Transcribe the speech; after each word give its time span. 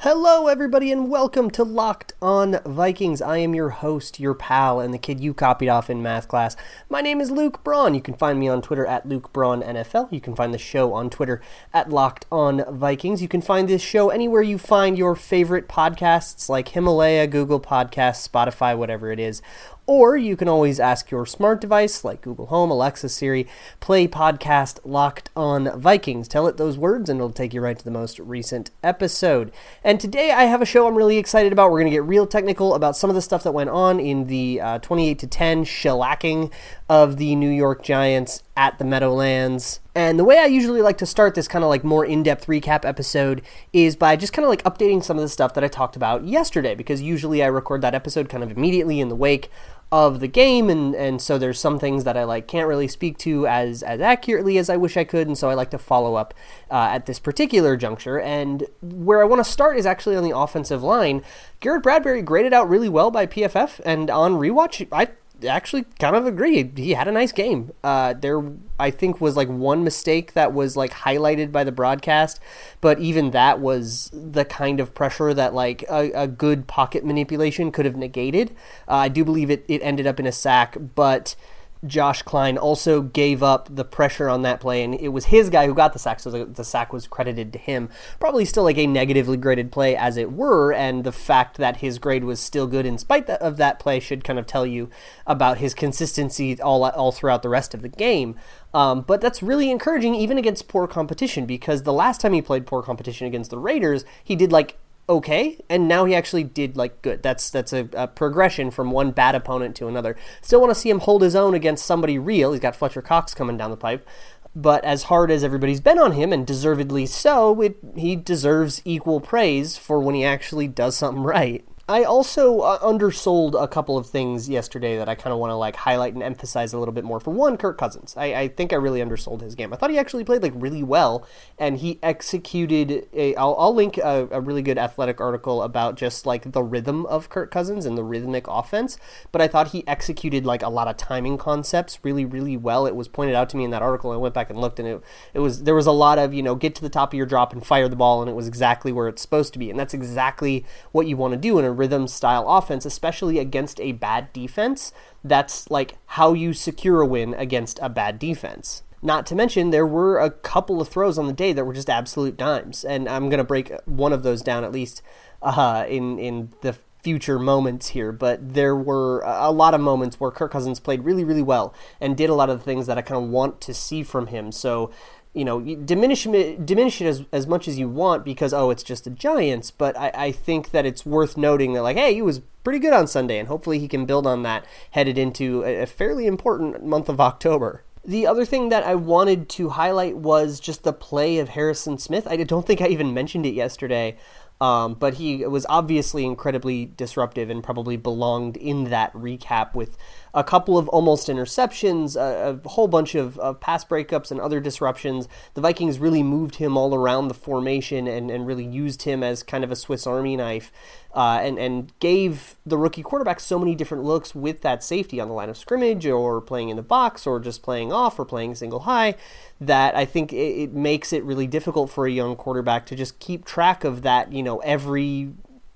Hello, 0.00 0.46
everybody, 0.46 0.92
and 0.92 1.08
welcome 1.08 1.50
to 1.52 1.64
Locked 1.64 2.12
On 2.20 2.60
Vikings. 2.66 3.22
I 3.22 3.38
am 3.38 3.54
your 3.54 3.70
host, 3.70 4.20
your 4.20 4.34
pal, 4.34 4.78
and 4.78 4.92
the 4.92 4.98
kid 4.98 5.20
you 5.20 5.32
copied 5.32 5.70
off 5.70 5.88
in 5.88 6.02
math 6.02 6.28
class. 6.28 6.54
My 6.90 7.00
name 7.00 7.18
is 7.18 7.30
Luke 7.30 7.64
Braun. 7.64 7.94
You 7.94 8.02
can 8.02 8.12
find 8.12 8.38
me 8.38 8.46
on 8.46 8.60
Twitter 8.60 8.84
at 8.84 9.08
Luke 9.08 9.32
Braun 9.32 9.62
NFL. 9.62 10.12
You 10.12 10.20
can 10.20 10.36
find 10.36 10.52
the 10.52 10.58
show 10.58 10.92
on 10.92 11.08
Twitter 11.08 11.40
at 11.72 11.88
Locked 11.88 12.26
On 12.30 12.62
Vikings. 12.76 13.22
You 13.22 13.26
can 13.26 13.40
find 13.40 13.68
this 13.68 13.80
show 13.80 14.10
anywhere 14.10 14.42
you 14.42 14.58
find 14.58 14.98
your 14.98 15.16
favorite 15.16 15.66
podcasts 15.66 16.50
like 16.50 16.68
Himalaya, 16.68 17.26
Google 17.26 17.58
Podcasts, 17.58 18.28
Spotify, 18.28 18.76
whatever 18.76 19.10
it 19.10 19.18
is. 19.18 19.40
Or 19.88 20.16
you 20.16 20.36
can 20.36 20.48
always 20.48 20.80
ask 20.80 21.12
your 21.12 21.24
smart 21.24 21.60
device 21.60 22.04
like 22.04 22.20
Google 22.20 22.46
Home, 22.46 22.72
Alexa, 22.72 23.08
Siri, 23.08 23.46
play 23.78 24.08
podcast 24.08 24.80
Locked 24.84 25.30
on 25.36 25.78
Vikings. 25.78 26.26
Tell 26.26 26.48
it 26.48 26.56
those 26.56 26.76
words 26.76 27.08
and 27.08 27.20
it'll 27.20 27.30
take 27.30 27.54
you 27.54 27.60
right 27.60 27.78
to 27.78 27.84
the 27.84 27.92
most 27.92 28.18
recent 28.18 28.72
episode. 28.82 29.52
And 29.84 30.00
today 30.00 30.32
I 30.32 30.44
have 30.44 30.60
a 30.60 30.66
show 30.66 30.88
I'm 30.88 30.96
really 30.96 31.18
excited 31.18 31.52
about. 31.52 31.70
We're 31.70 31.78
going 31.78 31.92
to 31.92 31.96
get 31.96 32.02
real 32.02 32.26
technical 32.26 32.74
about 32.74 32.96
some 32.96 33.10
of 33.10 33.14
the 33.14 33.22
stuff 33.22 33.44
that 33.44 33.52
went 33.52 33.70
on 33.70 34.00
in 34.00 34.26
the 34.26 34.60
uh, 34.60 34.78
28 34.80 35.20
to 35.20 35.26
10 35.28 35.64
shellacking 35.64 36.50
of 36.88 37.16
the 37.16 37.36
New 37.36 37.50
York 37.50 37.84
Giants 37.84 38.42
at 38.56 38.78
the 38.78 38.84
Meadowlands. 38.84 39.80
And 39.94 40.18
the 40.18 40.24
way 40.24 40.38
I 40.38 40.46
usually 40.46 40.82
like 40.82 40.98
to 40.98 41.06
start 41.06 41.34
this 41.34 41.48
kind 41.48 41.62
of 41.64 41.70
like 41.70 41.84
more 41.84 42.04
in 42.04 42.22
depth 42.22 42.46
recap 42.46 42.84
episode 42.84 43.42
is 43.72 43.96
by 43.96 44.16
just 44.16 44.32
kind 44.32 44.44
of 44.44 44.50
like 44.50 44.62
updating 44.64 45.02
some 45.02 45.16
of 45.16 45.22
the 45.22 45.28
stuff 45.28 45.54
that 45.54 45.64
I 45.64 45.68
talked 45.68 45.96
about 45.96 46.24
yesterday, 46.24 46.74
because 46.74 47.02
usually 47.02 47.42
I 47.42 47.46
record 47.46 47.82
that 47.82 47.94
episode 47.94 48.28
kind 48.28 48.42
of 48.42 48.50
immediately 48.50 49.00
in 49.00 49.08
the 49.08 49.16
wake 49.16 49.50
of 49.92 50.18
the 50.18 50.26
game 50.26 50.68
and 50.68 50.96
and 50.96 51.22
so 51.22 51.38
there's 51.38 51.60
some 51.60 51.78
things 51.78 52.02
that 52.02 52.16
I 52.16 52.24
like 52.24 52.48
can't 52.48 52.66
really 52.66 52.88
speak 52.88 53.18
to 53.18 53.46
as 53.46 53.84
as 53.84 54.00
accurately 54.00 54.58
as 54.58 54.68
I 54.68 54.76
wish 54.76 54.96
I 54.96 55.04
could 55.04 55.28
and 55.28 55.38
so 55.38 55.48
I 55.48 55.54
like 55.54 55.70
to 55.70 55.78
follow 55.78 56.16
up 56.16 56.34
uh, 56.72 56.88
at 56.90 57.06
this 57.06 57.20
particular 57.20 57.76
juncture 57.76 58.18
and 58.18 58.66
where 58.82 59.22
I 59.22 59.24
want 59.24 59.44
to 59.44 59.50
start 59.50 59.78
is 59.78 59.86
actually 59.86 60.16
on 60.16 60.24
the 60.24 60.36
offensive 60.36 60.82
line 60.82 61.22
Garrett 61.60 61.84
Bradbury 61.84 62.20
graded 62.20 62.52
out 62.52 62.68
really 62.68 62.88
well 62.88 63.12
by 63.12 63.26
PFF 63.26 63.80
and 63.84 64.10
on 64.10 64.34
rewatch 64.34 64.88
I 64.90 65.10
actually 65.44 65.84
kind 65.98 66.16
of 66.16 66.26
agree. 66.26 66.70
He 66.76 66.92
had 66.94 67.08
a 67.08 67.12
nice 67.12 67.32
game. 67.32 67.72
Uh, 67.84 68.14
there, 68.14 68.42
I 68.78 68.90
think, 68.90 69.20
was 69.20 69.36
like 69.36 69.48
one 69.48 69.84
mistake 69.84 70.32
that 70.32 70.52
was 70.52 70.76
like 70.76 70.92
highlighted 70.92 71.52
by 71.52 71.64
the 71.64 71.72
broadcast, 71.72 72.40
but 72.80 72.98
even 72.98 73.32
that 73.32 73.60
was 73.60 74.10
the 74.12 74.44
kind 74.44 74.80
of 74.80 74.94
pressure 74.94 75.34
that 75.34 75.54
like 75.54 75.82
a, 75.90 76.10
a 76.12 76.26
good 76.26 76.66
pocket 76.66 77.04
manipulation 77.04 77.70
could 77.70 77.84
have 77.84 77.96
negated. 77.96 78.52
Uh, 78.88 78.94
I 78.94 79.08
do 79.08 79.24
believe 79.24 79.50
it, 79.50 79.64
it 79.68 79.82
ended 79.82 80.06
up 80.06 80.18
in 80.18 80.26
a 80.26 80.32
sack, 80.32 80.76
but 80.94 81.36
Josh 81.84 82.22
Kline 82.22 82.56
also 82.56 83.02
gave 83.02 83.42
up 83.42 83.68
the 83.74 83.84
pressure 83.84 84.28
on 84.28 84.42
that 84.42 84.60
play, 84.60 84.82
and 84.82 84.94
it 84.94 85.08
was 85.08 85.26
his 85.26 85.50
guy 85.50 85.66
who 85.66 85.74
got 85.74 85.92
the 85.92 85.98
sack, 85.98 86.20
so 86.20 86.30
the, 86.30 86.44
the, 86.44 86.64
sack 86.64 86.92
was 86.92 87.06
credited 87.06 87.52
to 87.52 87.58
him. 87.58 87.88
Probably 88.18 88.44
still 88.44 88.64
like 88.64 88.78
a 88.78 88.86
negatively 88.86 89.36
graded 89.36 89.70
play, 89.70 89.96
as 89.96 90.16
it 90.16 90.32
were, 90.32 90.72
and 90.72 91.04
the 91.04 91.12
fact 91.12 91.58
that 91.58 91.78
his 91.78 91.98
grade 91.98 92.24
was 92.24 92.40
still 92.40 92.66
good 92.66 92.86
in 92.86 92.98
spite 92.98 93.28
of 93.28 93.56
that 93.56 93.78
play 93.78 94.00
should 94.00 94.24
kind 94.24 94.38
of 94.38 94.46
tell 94.46 94.66
you 94.66 94.88
about 95.26 95.58
his 95.58 95.74
consistency 95.74 96.60
all, 96.60 96.84
all 96.84 97.12
throughout 97.12 97.42
the 97.42 97.48
rest 97.48 97.74
of 97.74 97.82
the 97.82 97.88
game. 97.88 98.36
Um, 98.72 99.02
but 99.02 99.20
that's 99.20 99.42
really 99.42 99.70
encouraging, 99.70 100.14
even 100.14 100.38
against 100.38 100.68
poor 100.68 100.86
competition, 100.86 101.46
because 101.46 101.82
the 101.82 101.92
last 101.92 102.20
time 102.20 102.32
he 102.32 102.42
played 102.42 102.66
poor 102.66 102.82
competition 102.82 103.26
against 103.26 103.50
the 103.50 103.58
Raiders, 103.58 104.04
he 104.22 104.36
did 104.36 104.52
like 104.52 104.78
okay 105.08 105.58
and 105.68 105.86
now 105.88 106.04
he 106.04 106.14
actually 106.14 106.44
did 106.44 106.76
like 106.76 107.02
good. 107.02 107.22
That's 107.22 107.50
that's 107.50 107.72
a, 107.72 107.88
a, 107.92 108.06
progression 108.06 108.70
from 108.70 108.90
one 108.90 109.10
bad 109.12 109.34
opponent 109.34 109.76
to 109.76 109.88
another. 109.88 110.16
Still 110.42 110.60
want 110.60 110.70
to 110.70 110.74
see 110.74 110.90
him 110.90 111.00
hold 111.00 111.22
his 111.22 111.36
own 111.36 111.54
against 111.54 111.86
somebody 111.86 112.18
real. 112.18 112.52
He's 112.52 112.60
got 112.60 112.76
fletcher 112.76 113.02
cox 113.02 113.34
coming 113.34 113.56
down 113.56 113.70
the 113.70 113.76
pipe. 113.76 114.06
But 114.54 114.84
as 114.84 115.04
hard 115.04 115.30
as 115.30 115.44
everybody's 115.44 115.80
been 115.80 115.98
on 115.98 116.12
him 116.12 116.32
and 116.32 116.46
deservedly 116.46 117.04
so 117.04 117.60
it, 117.60 117.76
he 117.94 118.16
deserves 118.16 118.80
equal 118.84 119.20
praise 119.20 119.76
for 119.76 120.00
when 120.00 120.14
he 120.14 120.24
actually 120.24 120.66
does 120.66 120.96
something 120.96 121.22
right 121.24 121.64
I 121.88 122.02
also 122.02 122.62
uh, 122.62 122.80
undersold 122.82 123.54
a 123.54 123.68
couple 123.68 123.96
of 123.96 124.08
things 124.08 124.48
yesterday 124.48 124.96
that 124.96 125.08
I 125.08 125.14
kind 125.14 125.32
of 125.32 125.38
want 125.38 125.52
to 125.52 125.54
like 125.54 125.76
highlight 125.76 126.14
and 126.14 126.22
emphasize 126.22 126.72
a 126.72 126.78
little 126.80 126.92
bit 126.92 127.04
more. 127.04 127.20
For 127.20 127.30
one, 127.30 127.56
Kirk 127.56 127.78
Cousins. 127.78 128.12
I, 128.16 128.34
I, 128.34 128.48
think 128.48 128.72
I 128.72 128.76
really 128.76 129.00
undersold 129.00 129.40
his 129.40 129.54
game. 129.54 129.72
I 129.72 129.76
thought 129.76 129.90
he 129.90 129.98
actually 129.98 130.24
played 130.24 130.42
like 130.42 130.52
really 130.56 130.82
well, 130.82 131.24
and 131.60 131.78
he 131.78 132.00
executed 132.02 133.06
a. 133.12 133.36
I'll, 133.36 133.54
I'll 133.56 133.72
link 133.72 133.98
a, 133.98 134.26
a 134.32 134.40
really 134.40 134.62
good 134.62 134.78
athletic 134.78 135.20
article 135.20 135.62
about 135.62 135.94
just 135.94 136.26
like 136.26 136.50
the 136.50 136.62
rhythm 136.62 137.06
of 137.06 137.28
Kirk 137.28 137.52
Cousins 137.52 137.86
and 137.86 137.96
the 137.96 138.02
rhythmic 138.02 138.48
offense. 138.48 138.98
But 139.30 139.40
I 139.40 139.46
thought 139.46 139.68
he 139.68 139.86
executed 139.86 140.44
like 140.44 140.62
a 140.62 140.68
lot 140.68 140.88
of 140.88 140.96
timing 140.96 141.38
concepts 141.38 142.00
really, 142.02 142.24
really 142.24 142.56
well. 142.56 142.86
It 142.86 142.96
was 142.96 143.06
pointed 143.06 143.36
out 143.36 143.48
to 143.50 143.56
me 143.56 143.62
in 143.62 143.70
that 143.70 143.82
article. 143.82 144.10
I 144.10 144.16
went 144.16 144.34
back 144.34 144.50
and 144.50 144.60
looked, 144.60 144.80
and 144.80 144.88
it 144.88 145.00
it 145.34 145.38
was 145.38 145.62
there 145.62 145.76
was 145.76 145.86
a 145.86 145.92
lot 145.92 146.18
of 146.18 146.34
you 146.34 146.42
know 146.42 146.56
get 146.56 146.74
to 146.74 146.82
the 146.82 146.88
top 146.88 147.12
of 147.12 147.16
your 147.16 147.26
drop 147.26 147.52
and 147.52 147.64
fire 147.64 147.88
the 147.88 147.94
ball, 147.94 148.22
and 148.22 148.28
it 148.28 148.34
was 148.34 148.48
exactly 148.48 148.90
where 148.90 149.06
it's 149.06 149.22
supposed 149.22 149.52
to 149.52 149.60
be, 149.60 149.70
and 149.70 149.78
that's 149.78 149.94
exactly 149.94 150.66
what 150.90 151.06
you 151.06 151.16
want 151.16 151.30
to 151.32 151.38
do 151.38 151.60
in 151.60 151.64
a 151.64 151.75
rhythm 151.76 152.08
style 152.08 152.48
offense, 152.48 152.84
especially 152.84 153.38
against 153.38 153.80
a 153.80 153.92
bad 153.92 154.32
defense. 154.32 154.92
That's 155.22 155.70
like 155.70 155.96
how 156.06 156.32
you 156.32 156.52
secure 156.52 157.00
a 157.00 157.06
win 157.06 157.34
against 157.34 157.78
a 157.82 157.88
bad 157.88 158.18
defense. 158.18 158.82
Not 159.02 159.26
to 159.26 159.34
mention, 159.34 159.70
there 159.70 159.86
were 159.86 160.18
a 160.18 160.30
couple 160.30 160.80
of 160.80 160.88
throws 160.88 161.18
on 161.18 161.26
the 161.26 161.32
day 161.32 161.52
that 161.52 161.64
were 161.64 161.74
just 161.74 161.90
absolute 161.90 162.36
dimes, 162.36 162.84
and 162.84 163.08
I'm 163.08 163.28
going 163.28 163.38
to 163.38 163.44
break 163.44 163.72
one 163.84 164.12
of 164.12 164.22
those 164.22 164.42
down 164.42 164.64
at 164.64 164.72
least 164.72 165.02
uh, 165.42 165.84
in 165.88 166.18
in 166.18 166.52
the 166.62 166.76
future 167.06 167.38
moments 167.38 167.90
here. 167.90 168.10
But 168.10 168.54
there 168.54 168.74
were 168.74 169.22
a 169.24 169.52
lot 169.52 169.74
of 169.74 169.80
moments 169.80 170.18
where 170.18 170.32
Kirk 170.32 170.50
Cousins 170.50 170.80
played 170.80 171.04
really, 171.04 171.22
really 171.22 171.40
well 171.40 171.72
and 172.00 172.16
did 172.16 172.30
a 172.30 172.34
lot 172.34 172.50
of 172.50 172.58
the 172.58 172.64
things 172.64 172.88
that 172.88 172.98
I 172.98 173.02
kind 173.02 173.22
of 173.22 173.30
want 173.30 173.60
to 173.60 173.72
see 173.72 174.02
from 174.02 174.26
him. 174.26 174.50
So 174.50 174.90
you 175.36 175.44
know, 175.44 175.60
diminish 175.60 176.24
diminish 176.24 177.00
it 177.02 177.06
as, 177.06 177.24
as 177.30 177.46
much 177.46 177.68
as 177.68 177.78
you 177.78 177.88
want 177.90 178.24
because 178.24 178.54
oh, 178.54 178.70
it's 178.70 178.82
just 178.82 179.04
the 179.04 179.10
Giants. 179.10 179.70
But 179.70 179.96
I, 179.98 180.10
I 180.14 180.32
think 180.32 180.70
that 180.70 180.86
it's 180.86 181.04
worth 181.04 181.36
noting 181.36 181.74
that 181.74 181.82
like, 181.82 181.98
hey, 181.98 182.14
he 182.14 182.22
was 182.22 182.40
pretty 182.64 182.78
good 182.78 182.94
on 182.94 183.06
Sunday, 183.06 183.38
and 183.38 183.46
hopefully 183.46 183.78
he 183.78 183.86
can 183.86 184.06
build 184.06 184.26
on 184.26 184.42
that 184.44 184.64
headed 184.92 185.18
into 185.18 185.62
a, 185.64 185.82
a 185.82 185.86
fairly 185.86 186.26
important 186.26 186.84
month 186.84 187.10
of 187.10 187.20
October. 187.20 187.82
The 188.02 188.26
other 188.26 188.44
thing 188.44 188.70
that 188.70 188.84
I 188.84 188.94
wanted 188.94 189.48
to 189.50 189.70
highlight 189.70 190.16
was 190.16 190.58
just 190.58 190.84
the 190.84 190.92
play 190.92 191.38
of 191.38 191.50
Harrison 191.50 191.98
Smith. 191.98 192.26
I 192.26 192.36
don't 192.36 192.66
think 192.66 192.80
I 192.80 192.86
even 192.86 193.12
mentioned 193.12 193.44
it 193.44 193.54
yesterday, 193.54 194.16
um, 194.60 194.94
but 194.94 195.14
he 195.14 195.44
was 195.44 195.66
obviously 195.68 196.24
incredibly 196.24 196.86
disruptive 196.86 197.50
and 197.50 197.62
probably 197.62 197.96
belonged 197.96 198.56
in 198.56 198.84
that 198.84 199.12
recap 199.12 199.74
with 199.74 199.98
a 200.36 200.44
couple 200.44 200.76
of 200.76 200.86
almost 200.90 201.28
interceptions, 201.28 202.14
a, 202.14 202.60
a 202.62 202.68
whole 202.68 202.88
bunch 202.88 203.14
of, 203.14 203.38
of, 203.38 203.58
pass 203.58 203.86
breakups, 203.86 204.30
and 204.30 204.38
other 204.38 204.60
disruptions. 204.60 205.26
The 205.54 205.62
Vikings 205.62 205.98
really 205.98 206.22
moved 206.22 206.56
him 206.56 206.76
all 206.76 206.94
around 206.94 207.28
the 207.28 207.34
formation 207.34 208.06
and, 208.06 208.30
and 208.30 208.46
really 208.46 208.66
used 208.66 209.02
him 209.02 209.22
as 209.22 209.42
kind 209.42 209.64
of 209.64 209.72
a 209.72 209.76
Swiss 209.76 210.06
Army 210.06 210.36
knife 210.36 210.70
uh, 211.14 211.40
and, 211.42 211.58
and 211.58 211.90
gave 212.00 212.56
the 212.66 212.76
rookie 212.76 213.02
quarterback 213.02 213.40
so 213.40 213.58
many 213.58 213.74
different 213.74 214.04
looks 214.04 214.34
with 214.34 214.60
that 214.60 214.84
safety 214.84 215.18
on 215.18 215.28
the 215.28 215.34
line 215.34 215.48
of 215.48 215.56
scrimmage 215.56 216.04
or 216.04 216.42
playing 216.42 216.68
in 216.68 216.76
the 216.76 216.82
box 216.82 217.26
or 217.26 217.40
just 217.40 217.62
playing 217.62 217.90
off 217.90 218.18
or 218.18 218.26
playing 218.26 218.54
single 218.54 218.80
high 218.80 219.14
that 219.58 219.96
I 219.96 220.04
think 220.04 220.34
it, 220.34 220.36
it 220.36 220.72
makes 220.74 221.14
it 221.14 221.24
really 221.24 221.46
difficult 221.46 221.90
for 221.90 222.06
a 222.06 222.10
young 222.10 222.36
quarterback 222.36 222.84
to 222.86 222.94
just 222.94 223.18
keep 223.20 223.46
track 223.46 223.84
of 223.84 224.02
that, 224.02 224.32
you 224.32 224.42
know, 224.42 224.58
every 224.58 225.32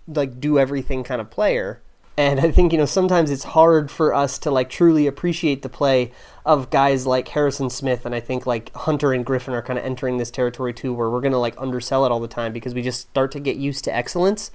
like 0.07 0.39
do 0.39 0.59
everything 0.59 1.03
kind 1.03 1.23
of 1.23 1.31
player. 1.31 1.81
And 2.17 2.39
I 2.41 2.51
think, 2.51 2.73
you 2.73 2.79
know, 2.79 2.85
sometimes 2.85 3.31
it's 3.31 3.45
hard 3.45 3.91
for 3.91 4.13
us 4.13 4.39
to 4.41 4.51
like 4.51 4.69
truly 4.69 5.07
appreciate 5.07 5.63
the 5.63 5.71
play 5.71 6.13
of 6.45 6.69
guys 6.69 7.07
like 7.07 7.29
Harrison 7.29 7.71
Smith. 7.71 8.05
And 8.05 8.15
I 8.15 8.21
think 8.21 8.47
like 8.47 8.75
Hunter 8.75 9.13
and 9.15 9.25
Griffin 9.25 9.55
are 9.55 9.63
kind 9.63 9.79
of 9.79 9.85
entering 9.85 10.19
this 10.19 10.31
territory 10.31 10.75
too, 10.75 10.93
where 10.93 11.09
we're 11.09 11.23
going 11.23 11.33
to 11.33 11.39
like 11.39 11.55
undersell 11.57 12.05
it 12.05 12.13
all 12.13 12.21
the 12.21 12.29
time 12.29 12.53
because 12.53 12.75
we 12.75 12.83
just 12.83 13.01
start 13.01 13.33
to 13.33 13.41
get 13.41 13.57
used 13.57 13.85
to 13.85 13.95
excellence. 13.95 14.51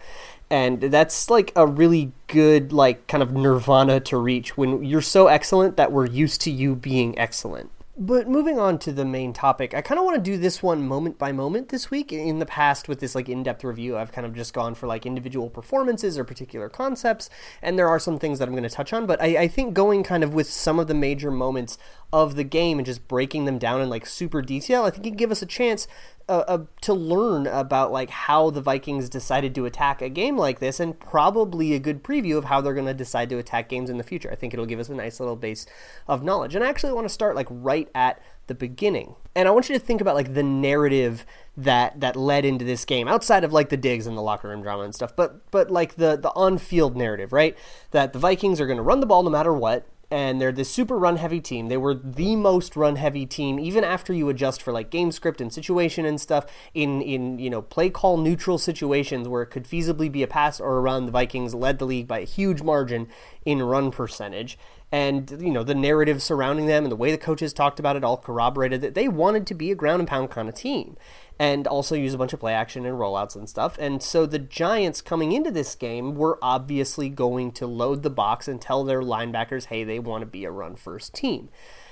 And 0.47 0.80
that's 0.80 1.30
like 1.31 1.51
a 1.56 1.65
really 1.65 2.12
good, 2.27 2.71
like, 2.71 3.07
kind 3.07 3.24
of 3.24 3.31
nirvana 3.31 4.00
to 4.01 4.18
reach 4.18 4.56
when 4.56 4.83
you're 4.83 5.01
so 5.01 5.25
excellent 5.25 5.75
that 5.77 5.91
we're 5.91 6.06
used 6.06 6.41
to 6.41 6.51
you 6.51 6.75
being 6.75 7.18
excellent. 7.18 7.71
But 7.97 8.27
moving 8.27 8.59
on 8.59 8.77
to 8.80 8.92
the 8.92 9.06
main 9.06 9.31
topic, 9.31 9.74
I 9.74 9.80
kind 9.80 9.97
of 9.97 10.03
want 10.03 10.18
to 10.18 10.21
do 10.21 10.38
this 10.38 10.62
one 10.62 10.86
moment 10.86 11.18
by 11.18 11.31
moment 11.31 11.69
this 11.69 11.89
week. 11.89 12.12
In 12.12 12.39
the 12.39 12.45
past, 12.45 12.89
with 12.89 13.00
this 13.00 13.15
like 13.15 13.30
in-depth 13.30 13.63
review, 13.63 13.95
I've 13.95 14.12
kind 14.12 14.27
of 14.27 14.36
just 14.36 14.53
gone 14.53 14.75
for 14.75 14.86
like 14.86 15.06
individual 15.06 15.50
performances 15.50 16.19
or 16.19 16.25
particular 16.25 16.68
concepts, 16.68 17.30
and 17.62 17.80
there 17.80 17.88
are 17.88 17.97
some 17.97 18.19
things 18.19 18.39
that 18.39 18.50
I'm 18.50 18.53
going 18.53 18.63
to 18.63 18.69
touch 18.69 18.92
on. 18.92 19.06
But 19.06 19.21
I, 19.21 19.44
I 19.44 19.47
think 19.47 19.74
going 19.74 20.03
kind 20.03 20.25
of 20.25 20.33
with 20.33 20.50
some 20.50 20.77
of 20.77 20.88
the 20.88 20.94
major 20.94 21.31
moments 21.31 21.77
of 22.12 22.36
the 22.36 22.44
game 22.44 22.80
and 22.80 22.86
just 22.86 23.07
breaking 23.07 23.45
them 23.45 23.57
down 23.57 23.80
in 23.80 23.89
like 23.89 24.06
super 24.06 24.42
detail, 24.42 24.83
I 24.83 24.89
think 24.89 25.06
it 25.06 25.15
give 25.15 25.31
us 25.31 25.42
a 25.42 25.45
chance 25.45 25.88
uh, 26.27 26.44
uh, 26.48 26.66
to 26.81 26.94
learn 26.94 27.48
about 27.48 27.92
like 27.92 28.10
how 28.10 28.50
the 28.50 28.62
Vikings 28.62 29.10
decided 29.10 29.54
to 29.56 29.66
attack 29.66 30.01
a 30.01 30.10
game 30.10 30.38
like 30.38 30.60
this, 30.60 30.80
and 30.80 31.00
probably 31.00 31.74
a 31.74 31.80
good 31.80 32.04
preview 32.04 32.38
of 32.38 32.45
how 32.45 32.62
they're 32.62 32.74
going 32.74 32.88
to 32.88 32.94
decide 32.94 33.30
to 33.30 33.38
attack 33.38 33.69
games 33.69 33.89
in 33.89 33.98
the 33.98 34.04
future. 34.04 34.31
I 34.31 34.36
think 34.36 34.54
it'll 34.54 34.66
give 34.66 34.80
us 34.80 34.89
a 34.89 34.95
nice 34.95 35.19
little 35.19 35.36
base 35.36 35.66
of 36.07 36.24
knowledge. 36.24 36.56
And 36.56 36.63
I 36.63 36.69
actually 36.69 36.94
want 36.94 37.06
to 37.06 37.13
start 37.13 37.36
like 37.36 37.48
right 37.50 37.89
at 37.94 38.22
the 38.48 38.56
beginning. 38.56 39.16
And 39.36 39.48
I 39.48 39.51
want 39.51 39.69
you 39.69 39.75
to 39.77 39.83
think 39.83 40.01
about 40.01 40.16
like 40.16 40.33
the 40.33 40.44
narrative 40.44 41.25
that 41.57 42.00
that 42.00 42.16
led 42.16 42.44
into 42.45 42.66
this 42.66 42.86
game 42.86 43.07
outside 43.07 43.44
of 43.44 43.54
like 43.54 43.69
the 43.69 43.78
digs 43.78 44.07
and 44.07 44.18
the 44.18 44.21
locker 44.21 44.50
room 44.50 44.62
drama 44.62 44.83
and 44.83 44.94
stuff 44.94 45.16
but 45.16 45.50
but 45.51 45.71
like 45.71 45.95
the 45.95 46.18
the 46.18 46.30
on-field 46.36 46.98
narrative 46.98 47.31
right 47.31 47.57
that 47.92 48.12
the 48.12 48.19
Vikings 48.19 48.60
are 48.60 48.66
going 48.66 48.75
to 48.75 48.83
run 48.83 49.00
the 49.00 49.06
ball 49.06 49.24
no 49.24 49.30
matter 49.30 49.54
what 49.54 49.88
and 50.12 50.40
they're 50.40 50.52
this 50.52 50.69
super 50.69 50.98
run 50.98 51.18
heavy 51.18 51.42
team. 51.42 51.68
They 51.68 51.78
were 51.78 51.94
the 51.94 52.36
most 52.36 52.75
run 52.75 52.96
heavy 52.96 53.25
team, 53.25 53.60
even 53.60 53.84
after 53.84 54.13
you 54.13 54.30
adjust 54.30 54.62
for 54.62 54.72
like 54.72 54.90
game 54.90 55.12
script 55.12 55.42
and 55.42 55.52
situation 55.52 56.06
and 56.06 56.19
stuff 56.19 56.46
in 56.74 57.02
in 57.02 57.40
you 57.40 57.50
know 57.50 57.62
play 57.62 57.90
call 57.90 58.18
neutral 58.18 58.57
situations 58.57 59.28
where 59.28 59.42
it 59.42 59.48
could 59.48 59.66
feasibly 59.66 60.12
be 60.12 60.24
a 60.24 60.28
pass 60.28 60.60
or 60.60 60.78
a 60.78 60.81
run. 60.81 61.06
The 61.06 61.12
Vikings 61.12 61.54
led 61.54 61.80
the 61.80 61.86
league 61.86 62.07
by 62.07 62.19
a 62.19 62.25
huge 62.25 62.62
margin 62.62 63.07
in 63.46 63.62
run 63.62 63.92
percentage. 63.92 64.57
And 64.92 65.38
you 65.42 65.52
know 65.52 65.63
the 65.63 65.75
narrative 65.75 66.22
surrounding 66.22 66.68
them 66.68 66.84
and 66.84 66.92
the 66.92 66.96
way 66.96 67.12
the 67.12 67.18
coaches 67.18 67.54
talked 67.54 67.80
about 67.80 67.96
it 67.96 68.04
all 68.04 68.18
corroborated 68.18 68.81
that 68.81 68.94
they 68.94 69.07
wanted 69.07 69.48
to 69.48 69.54
be 69.54 69.72
a 69.72 69.75
ground 69.75 70.02
and 70.02 70.07
pound 70.07 70.30
kind 70.30 70.48
of 70.48 70.56
team 70.56 70.96
and 71.39 71.67
also 71.67 71.95
use 71.95 72.13
a 72.13 72.17
bunch 72.17 72.33
of 72.33 72.39
play 72.39 72.53
action 72.53 72.85
and 72.85 72.97
rollouts 72.97 73.35
and 73.35 73.49
stuff. 73.49 73.77
And 73.79 74.01
so 74.01 74.25
the 74.25 74.39
Giants 74.39 75.01
coming 75.01 75.31
into 75.31 75.51
this 75.51 75.75
game 75.75 76.15
were 76.15 76.39
obviously 76.41 77.09
going 77.09 77.51
to 77.53 77.67
load 77.67 78.03
the 78.03 78.09
box 78.09 78.47
and 78.47 78.61
tell 78.61 78.83
their 78.83 79.01
linebackers, 79.01 79.65
hey, 79.65 79.83
they 79.83 79.99
want 79.99 80.21
to 80.21 80.25
be 80.25 80.45
a 80.45 80.51
run 80.51 80.75
first 80.75 81.13
team 81.13 81.49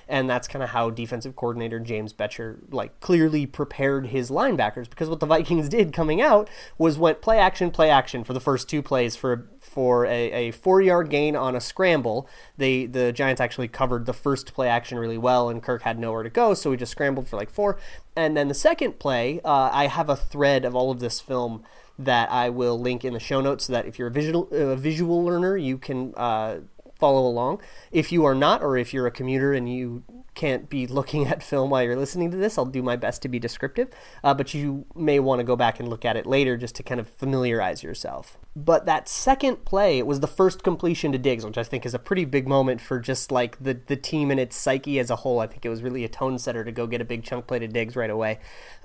and 0.08 0.30
that's 0.30 0.48
kind 0.48 0.64
of 0.64 0.70
how 0.70 0.90
defensive 0.90 1.36
coordinator 1.36 1.80
James 1.80 2.14
Bettcher 2.14 2.60
like 2.72 3.00
clearly 3.00 3.46
prepared 3.46 4.08
his 4.08 4.30
linebackers 4.30 4.90
because 4.90 5.10
what 5.10 5.20
the 5.20 5.26
Vikings 5.26 5.70
did 5.70 5.94
coming 5.94 6.22
out 6.22 6.50
was 6.78 6.98
went 6.98 7.22
play 7.22 7.40
action 7.40 7.72
play 7.72 7.90
action 7.90 8.24
for 8.24 8.34
the 8.34 8.40
first 8.40 8.70
two 8.70 8.82
plays 8.82 9.16
for 9.16 9.48
for 9.60 10.06
a, 10.06 10.32
a 10.32 10.52
four 10.52 10.82
yard 10.82 11.10
gain 11.10 11.36
on 11.36 11.56
a 11.56 11.62
scramble. 11.62 12.28
They 12.58 12.86
the 12.86 13.12
Giants 13.12 13.42
actually 13.42 13.68
covered 13.68 14.06
the 14.06 14.14
first 14.14 14.54
play 14.54 14.68
action 14.68 14.98
really 15.00 15.18
well, 15.18 15.50
and 15.50 15.64
Kirk 15.64 15.84
had 15.84 16.00
nowhere 16.00 16.24
to 16.24 16.30
go, 16.30 16.54
so 16.54 16.72
he 16.72 16.78
just 16.78 16.92
scrambled 16.92 17.28
for 17.28 17.38
like 17.38 17.50
four. 17.50 17.78
And 18.16 18.38
then 18.38 18.48
the 18.48 18.54
second 18.54 19.00
play, 19.00 19.42
uh, 19.44 19.70
I 19.72 19.88
have 19.88 20.10
a 20.10 20.16
thread 20.16 20.66
of 20.66 20.76
all 20.76 20.92
of 20.92 21.00
this 21.00 21.20
film 21.20 21.64
that 21.98 22.32
I 22.32 22.50
will 22.50 22.80
link 22.80 23.06
in 23.06 23.14
the 23.14 23.20
show 23.20 23.40
notes 23.42 23.66
so 23.66 23.74
that 23.74 23.86
if 23.86 24.00
you're 24.00 24.08
a 24.08 24.12
visual 24.12 24.48
a 24.52 24.76
visual 24.76 25.24
learner, 25.24 25.58
you 25.58 25.78
can 25.78 26.14
uh, 26.16 26.60
follow 27.04 27.28
along. 27.28 27.60
If 27.92 28.14
you 28.14 28.24
are 28.24 28.34
not, 28.34 28.64
or 28.64 28.78
if 28.78 28.94
you're 28.94 29.08
a 29.08 29.12
commuter 29.12 29.52
and 29.52 29.68
you 29.68 30.04
can't 30.36 30.70
be 30.70 30.88
looking 30.88 31.28
at 31.32 31.44
film 31.44 31.70
while 31.70 31.84
you're 31.84 31.98
listening 31.98 32.32
to 32.32 32.38
this, 32.38 32.58
I'll 32.58 32.66
do 32.66 32.82
my 32.82 32.96
best 32.96 33.22
to 33.24 33.28
be 33.28 33.40
descriptive. 33.40 33.90
Uh, 34.24 34.34
but 34.34 34.54
you 34.54 34.86
may 34.96 35.20
want 35.20 35.40
to 35.40 35.44
go 35.44 35.58
back 35.58 35.82
and 35.82 35.90
look 35.90 36.06
at 36.06 36.16
it 36.16 36.26
later 36.26 36.56
just 36.56 36.76
to 36.76 36.84
kind 36.84 37.02
of 37.02 37.10
familiarize 37.10 37.84
yourself. 37.84 38.38
But 38.56 38.86
that 38.86 39.10
second 39.10 39.66
play 39.66 39.98
it 39.98 40.08
was 40.08 40.22
the 40.22 40.28
first 40.28 40.64
completion 40.64 41.12
to 41.12 41.18
Diggs, 41.18 41.46
which 41.46 41.58
I 41.58 41.64
think 41.66 41.86
is 41.86 41.94
a 41.94 42.00
pretty 42.00 42.24
big 42.24 42.48
moment 42.48 42.80
for 42.80 43.02
just 43.02 43.34
like 43.34 43.62
the, 43.62 43.74
the 43.74 43.98
team 43.98 44.32
and 44.32 44.40
its 44.40 44.56
psyche 44.56 44.98
as 44.98 45.10
a 45.10 45.18
whole. 45.18 45.42
I 45.42 45.48
think 45.48 45.66
it 45.66 45.70
was 45.70 45.84
really 45.84 46.06
a 46.06 46.10
tone 46.10 46.40
setter 46.40 46.64
to 46.64 46.72
go 46.72 46.88
get 46.88 47.02
a 47.02 47.06
big 47.06 47.26
chunk 47.26 47.48
play 47.48 47.60
to 47.60 47.68
Diggs 47.68 47.98
right 47.98 48.10
away. 48.10 48.40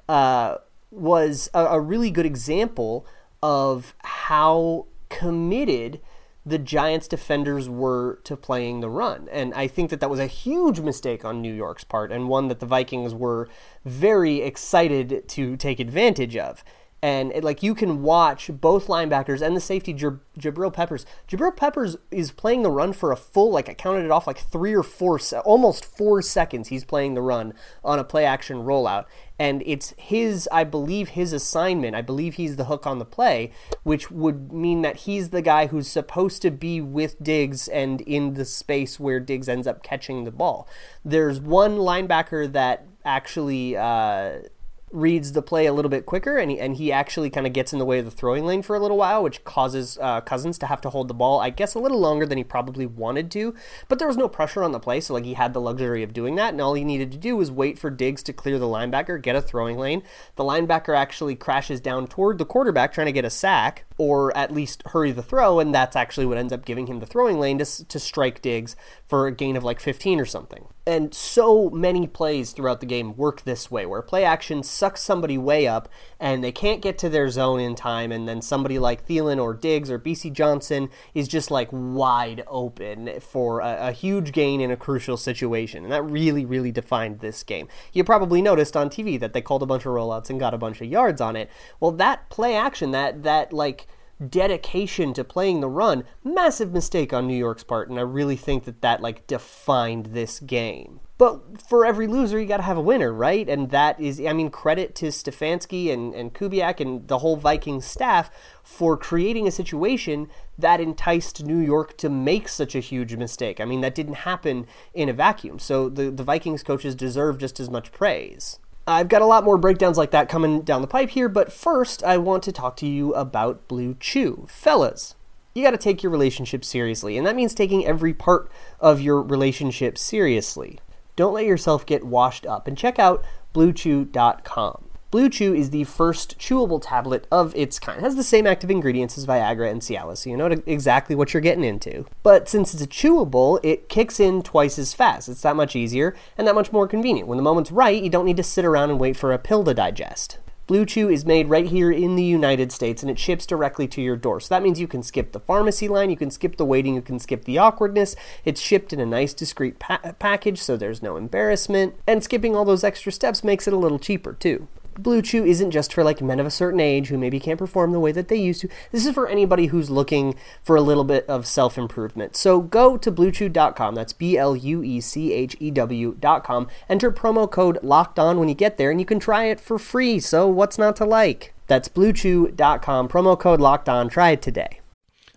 Uh, 0.09 0.57
was 0.91 1.49
a, 1.55 1.67
a 1.67 1.81
really 1.81 2.11
good 2.11 2.27
example 2.27 3.07
of 3.45 3.95
how 4.03 4.87
committed 5.09 6.01
the 6.47 6.59
Giants 6.59 7.09
defenders 7.09 7.69
were 7.69 8.21
to 8.25 8.37
playing 8.37 8.81
the 8.81 8.89
run. 8.89 9.29
And 9.31 9.53
I 9.55 9.67
think 9.67 9.91
that 9.91 10.01
that 10.01 10.11
was 10.11 10.21
a 10.21 10.27
huge 10.27 10.81
mistake 10.81 11.25
on 11.25 11.43
New 11.43 11.53
York's 11.53 11.85
part 11.85 12.11
and 12.11 12.29
one 12.29 12.49
that 12.49 12.61
the 12.61 12.67
Vikings 12.67 13.15
were 13.15 13.49
very 13.85 14.41
excited 14.41 15.29
to 15.29 15.57
take 15.57 15.81
advantage 15.81 16.37
of 16.37 16.65
and 17.01 17.33
it, 17.33 17.45
like 17.45 17.63
you 17.63 17.75
can 17.75 18.03
watch 18.03 18.51
both 18.53 18.89
linebackers 18.89 19.41
and 19.41 19.55
the 19.55 19.61
safety 19.61 19.95
Jabril 19.95 20.73
Peppers. 20.73 21.07
Jabril 21.29 21.57
Peppers 21.57 21.97
is 22.11 22.33
playing 22.33 22.63
the 22.63 22.71
run 22.71 22.93
for 22.93 23.13
a 23.13 23.17
full 23.17 23.53
like 23.53 23.69
I 23.69 23.75
counted 23.75 24.05
it 24.05 24.11
off 24.11 24.27
like 24.27 24.39
three 24.39 24.75
or 24.75 24.83
four 24.83 25.21
almost 25.45 25.85
four 25.85 26.23
seconds. 26.23 26.69
He's 26.69 26.85
playing 26.85 27.15
the 27.15 27.23
run 27.23 27.55
on 27.85 27.99
a 28.01 28.05
play 28.05 28.25
action 28.25 28.59
rollout, 28.59 29.05
and 29.39 29.63
it's 29.65 29.95
his 29.97 30.49
I 30.51 30.65
believe 30.65 31.11
his 31.11 31.33
assignment. 31.33 31.95
I 31.95 32.03
believe 32.03 32.35
he's 32.35 32.57
the 32.57 32.65
hook 32.65 32.87
on 32.87 32.99
the 32.99 33.05
play, 33.05 33.53
which 33.85 34.11
would 34.11 34.53
mean 34.53 34.83
that 34.83 34.99
he's 34.99 35.31
the 35.31 35.43
guy 35.43 35.69
who's 35.69 35.89
supposed 35.89 36.43
to 36.43 36.51
be 36.51 36.81
with 36.81 37.23
Diggs 37.23 37.69
and 37.69 38.01
in 38.01 38.35
the 38.35 38.45
space 38.45 38.99
where 38.99 39.21
Diggs 39.21 39.49
ends 39.49 39.69
up 39.69 39.85
catching 39.85 40.25
the 40.25 40.33
ball. 40.33 40.69
There's 41.05 41.41
one 41.41 41.77
linebacker 41.77 42.51
that 42.53 42.87
actually. 43.05 43.77
Uh, 43.77 44.41
reads 44.91 45.33
the 45.33 45.43
play 45.43 45.67
a 45.67 45.73
little 45.73 45.91
bit 45.91 46.07
quicker 46.07 46.37
and 46.37 46.51
he, 46.51 46.59
and 46.59 46.77
he 46.77 46.91
actually 46.91 47.31
kind 47.31 47.47
of 47.47 47.53
gets 47.53 47.73
in 47.73 47.79
the 47.79 47.85
way 47.85 47.99
of 47.99 48.05
the 48.05 48.11
throwing 48.11 48.47
lane 48.47 48.63
for 48.63 48.77
a 48.77 48.81
little 48.81 48.97
while, 48.97 49.23
which 49.23 49.45
causes 49.45 49.99
uh, 50.01 50.21
Cousins 50.21 50.59
to 50.59 50.67
have 50.67 50.81
to 50.81 50.91
hold 50.91 51.09
the 51.09 51.15
ball, 51.15 51.41
I 51.41 51.51
guess, 51.51 51.75
a 51.75 51.79
little 51.79 52.01
longer 52.01 52.27
than 52.27 52.39
he 52.39 52.45
probably 52.45 52.87
wanted 52.87 53.31
to. 53.33 53.55
But 53.89 53.99
there 53.99 54.09
was 54.09 54.17
no 54.17 54.29
pressure 54.29 54.63
on 54.63 54.73
the 54.73 54.81
play, 54.81 55.01
so 55.01 55.15
like 55.15 55.25
he 55.25 55.35
had 55.35 55.53
the 55.53 55.61
luxury 55.61 56.03
of 56.03 56.13
doing 56.13 56.37
that, 56.37 56.53
and 56.53 56.61
all 56.61 56.75
he 56.75 56.85
needed 56.85 57.13
to 57.13 57.19
do 57.19 57.37
was 57.37 57.51
wait 57.51 57.79
for 57.79 57.91
Diggs 57.91 58.23
to 58.25 58.33
clear 58.33 58.59
the 58.59 58.67
linebacker, 58.67 59.21
get 59.21 59.37
a 59.37 59.43
throwing 59.43 59.79
lane. 59.79 60.03
The 60.37 60.45
linebacker 60.45 60.97
actually 60.97 61.35
crashes 61.35 61.81
down 61.81 62.07
toward 62.07 62.39
the 62.39 62.47
quarterback 62.47 62.93
trying 62.93 63.07
to 63.07 63.13
get 63.13 63.25
a 63.25 63.31
sack 63.31 63.85
or 63.99 64.35
at 64.37 64.53
least 64.53 64.83
hurry 64.87 65.13
the 65.13 65.23
throw, 65.23 65.59
and 65.59 65.75
that's 65.75 65.97
actually 65.97 66.27
what 66.27 66.39
ends 66.39 66.53
up 66.53 66.65
giving 66.65 66.87
him 66.87 67.01
the 67.01 67.07
throwing 67.07 67.41
lane 67.41 67.59
to, 67.59 67.85
to 67.87 67.99
strike 67.99 68.41
Diggs 68.41 68.77
for 69.07 69.27
a 69.27 69.33
gain 69.33 69.57
of 69.57 69.65
like 69.65 69.81
15 69.81 70.21
or 70.21 70.25
something. 70.25 70.67
And 70.89 71.13
so 71.13 71.69
many 71.69 72.07
plays 72.07 72.53
throughout 72.53 72.81
the 72.81 72.87
game 72.87 73.15
work 73.15 73.43
this 73.43 73.71
way, 73.71 73.85
where 73.85 74.01
play 74.01 74.25
action 74.25 74.63
sucks 74.63 75.03
somebody 75.03 75.37
way 75.37 75.67
up 75.67 75.87
and 76.19 76.43
they 76.43 76.51
can't 76.51 76.81
get 76.81 76.97
to 76.97 77.11
their 77.11 77.29
zone 77.29 77.61
in 77.61 77.75
time, 77.75 78.11
and 78.11 78.27
then 78.27 78.41
somebody 78.41 78.79
like 78.79 79.07
Thielen 79.07 79.39
or 79.39 79.53
Diggs 79.53 79.91
or 79.91 79.99
Bisi 79.99 80.33
Johnson 80.33 80.89
is 81.13 81.29
just 81.29 81.51
like 81.51 81.69
wide 81.71 82.43
open 82.47 83.21
for 83.21 83.61
a, 83.61 83.89
a 83.89 83.93
huge 83.93 84.33
gain 84.33 84.63
in 84.63 84.71
a 84.71 84.79
crucial 84.79 85.19
situation. 85.19 85.85
And 85.85 85.93
that 85.93 86.05
really, 86.05 86.47
really 86.47 86.73
defined 86.73 87.21
this 87.21 87.43
game. 87.43 87.69
You 87.93 88.03
probably 88.03 88.41
noticed 88.41 88.75
on 88.75 88.89
TV 88.89 89.21
that 89.21 89.35
they 89.35 89.43
called 89.43 89.63
a 89.63 89.67
bunch 89.67 89.85
of 89.85 89.93
rollouts 89.93 90.31
and 90.31 90.41
got 90.41 90.55
a 90.55 90.59
bunch 90.59 90.81
of 90.81 90.87
yards 90.87 91.21
on 91.21 91.37
it. 91.37 91.51
Well, 91.81 91.93
that 91.93 92.31
play 92.31 92.57
action, 92.57 92.93
that 92.93 93.25
that 93.25 93.53
like 93.53 93.89
dedication 94.27 95.13
to 95.15 95.25
playing 95.25 95.61
the 95.61 95.69
run, 95.69 96.05
massive 96.25 96.73
mistake 96.73 97.13
on 97.13 97.27
New 97.27 97.37
York's 97.37 97.65
part, 97.65 97.89
and 97.89 97.99
I 97.99 98.03
really 98.03 98.37
think 98.37 98.65
that 98.65 98.81
that 98.83 99.01
like 99.01 99.27
defined 99.27 100.07
this 100.07 100.41
game. 100.41 101.01
But 101.19 101.61
for 101.69 101.85
every 101.85 102.07
loser, 102.07 102.39
you 102.39 102.47
got 102.47 102.59
to 102.59 102.63
have 102.63 102.77
a 102.77 102.81
winner, 102.81 103.13
right? 103.13 103.49
And 103.49 103.71
that 103.71 103.99
is, 104.01 104.21
I 104.21 104.33
mean, 104.33 104.51
credit 104.51 104.95
to 104.97 105.07
Stefanski 105.07 105.93
and, 105.93 106.15
and 106.15 106.33
Kubiak 106.33 106.79
and 106.79 107.09
the 107.09 107.19
whole 107.19 107.37
Vikings 107.37 107.85
staff 107.85 108.31
for 108.63 108.97
creating 108.97 109.49
a 109.49 109.51
situation 109.51 110.29
that 110.57 110.81
enticed 110.81 111.45
New 111.45 111.59
York 111.59 111.97
to 111.99 112.09
make 112.09 112.49
such 112.49 112.77
a 112.77 112.81
huge 112.81 113.17
mistake. 113.17 113.61
I 113.61 113.65
mean, 113.65 113.81
that 113.81 113.97
didn't 113.97 114.15
happen 114.15 114.67
in 114.95 115.09
a 115.09 115.13
vacuum. 115.13 115.59
So 115.59 115.89
the, 115.89 116.09
the 116.13 116.23
Vikings 116.23 116.63
coaches 116.63 116.95
deserve 116.95 117.39
just 117.39 117.59
as 117.59 117.69
much 117.69 117.91
praise. 117.91 118.61
I've 118.89 119.09
got 119.09 119.21
a 119.21 119.27
lot 119.27 119.45
more 119.45 119.59
breakdowns 119.59 119.99
like 119.99 120.13
that 120.13 120.31
coming 120.31 120.63
down 120.63 120.81
the 120.81 120.89
pipe 120.89 121.11
here, 121.11 121.29
but 121.29 121.53
first 121.53 122.03
I 122.03 122.17
want 122.17 122.43
to 122.45 122.53
talk 122.53 122.75
to 122.79 122.87
you 122.87 123.13
about 123.15 123.69
Blue 123.69 123.95
Chew. 124.01 124.47
Fellas, 124.49 125.15
you 125.55 125.63
got 125.63 125.73
to 125.73 125.77
take 125.77 126.03
your 126.03 126.11
relationship 126.11 126.65
seriously, 126.65 127.19
and 127.19 127.27
that 127.27 127.37
means 127.37 127.55
taking 127.55 127.85
every 127.85 128.15
part 128.15 128.51
of 128.81 129.01
your 129.01 129.21
relationship 129.21 129.99
seriously. 129.99 130.79
Don't 131.17 131.35
let 131.35 131.45
yourself 131.45 131.85
get 131.85 132.05
washed 132.05 132.47
up, 132.47 132.67
and 132.67 132.79
check 132.79 132.99
out 132.99 133.23
bluechew.com. 133.53 134.88
Blue 135.11 135.31
Chew 135.31 135.55
is 135.55 135.71
the 135.71 135.85
first 135.85 136.39
chewable 136.39 136.83
tablet 136.85 137.27
of 137.33 137.57
its 137.57 137.79
kind. 137.79 138.01
It 138.01 138.05
has 138.05 138.17
the 138.17 138.23
same 138.23 138.47
active 138.47 138.71
ingredients 138.71 139.17
as 139.17 139.25
Viagra 139.25 139.71
and 139.71 139.81
Cialis, 139.81 140.19
so 140.19 140.29
you 140.29 140.37
know 140.37 140.51
exactly 140.67 141.17
what 141.17 141.33
you're 141.33 141.41
getting 141.41 141.65
into. 141.65 142.05
But 142.23 142.47
since 142.47 142.75
it's 142.75 142.83
a 142.83 142.87
chewable, 142.87 143.59
it 143.63 143.89
kicks 143.89 144.21
in 144.21 144.43
twice 144.43 144.79
as 144.79 144.93
fast. 144.93 145.31
It's 145.31 145.41
that 145.41 145.57
much 145.57 145.75
easier 145.75 146.15
and 146.37 146.47
that 146.47 146.55
much 146.55 146.73
more 146.73 146.87
convenient. 146.87 147.27
When 147.27 147.39
the 147.39 147.43
moment's 147.43 147.73
right, 147.73 148.03
you 148.03 148.11
don't 148.11 148.27
need 148.27 148.37
to 148.37 148.43
sit 148.43 148.67
around 148.67 148.91
and 148.91 149.01
wait 149.01 149.17
for 149.17 149.33
a 149.33 149.39
pill 149.39 149.65
to 149.65 149.73
digest. 149.73 150.41
Blue 150.67 150.85
Chew 150.85 151.09
is 151.09 151.25
made 151.25 151.49
right 151.49 151.65
here 151.65 151.91
in 151.91 152.15
the 152.15 152.23
United 152.23 152.71
States 152.71 153.03
and 153.03 153.11
it 153.11 153.19
ships 153.19 153.47
directly 153.47 153.89
to 153.89 154.03
your 154.03 154.17
door. 154.17 154.39
So 154.39 154.55
that 154.55 154.63
means 154.63 154.79
you 154.79 154.87
can 154.87 155.03
skip 155.03 155.33
the 155.33 155.41
pharmacy 155.41 155.89
line, 155.89 156.11
you 156.11 156.17
can 156.19 156.31
skip 156.31 156.59
the 156.59 156.67
waiting, 156.67 156.95
you 156.95 157.01
can 157.01 157.19
skip 157.19 157.47
the 157.47 157.57
awkwardness. 157.57 158.15
It's 158.45 158.61
shipped 158.61 158.93
in 158.93 159.01
a 159.01 159.07
nice, 159.07 159.33
discreet 159.33 159.79
pa- 159.79 160.13
package 160.19 160.61
so 160.61 160.77
there's 160.77 161.03
no 161.03 161.17
embarrassment. 161.17 161.95
And 162.07 162.23
skipping 162.23 162.55
all 162.55 162.67
those 162.67 162.85
extra 162.85 163.11
steps 163.11 163.43
makes 163.43 163.67
it 163.67 163.73
a 163.73 163.79
little 163.79 163.99
cheaper 163.99 164.35
too. 164.35 164.69
Blue 164.99 165.23
Chew 165.23 165.45
isn't 165.45 165.71
just 165.71 165.93
for 165.93 166.03
like 166.03 166.21
men 166.21 166.41
of 166.41 166.47
a 166.47 166.51
certain 166.51 166.81
age 166.81 167.09
who 167.09 167.19
maybe 167.19 167.39
can't 167.41 167.59
perform 167.59 167.93
the 167.93 168.01
way 168.01 168.13
that 168.13 168.29
they 168.29 168.37
used 168.37 168.61
to. 168.63 168.69
This 168.91 169.07
is 169.07 169.15
for 169.15 169.29
anybody 169.29 169.67
who's 169.67 169.91
looking 169.91 170.35
for 170.63 170.77
a 170.77 170.81
little 170.81 171.05
bit 171.05 171.25
of 171.29 171.47
self 171.47 171.79
improvement. 171.79 172.37
So 172.37 172.61
go 172.61 172.97
to 172.99 173.13
bluechew.com. 173.13 173.95
That's 173.95 174.13
B 174.13 174.37
L 174.37 174.57
U 174.57 174.83
E 174.83 175.01
C 175.01 175.33
H 175.33 175.57
E 175.61 175.71
W.com. 175.71 176.69
Enter 176.89 177.11
promo 177.11 177.51
code 177.51 177.79
locked 177.83 178.19
on 178.19 178.39
when 178.39 178.49
you 178.49 178.55
get 178.55 178.77
there, 178.77 178.91
and 178.91 179.01
you 179.01 179.07
can 179.07 179.21
try 179.21 179.45
it 179.45 179.61
for 179.61 179.79
free. 179.79 180.21
So 180.21 180.49
what's 180.49 180.79
not 180.79 180.97
to 180.97 181.05
like? 181.05 181.55
That's 181.67 181.89
bluechew.com. 181.89 183.09
Promo 183.09 183.39
code 183.39 183.61
locked 183.61 183.89
on. 183.89 184.09
Try 184.09 184.31
it 184.31 184.43
today. 184.43 184.78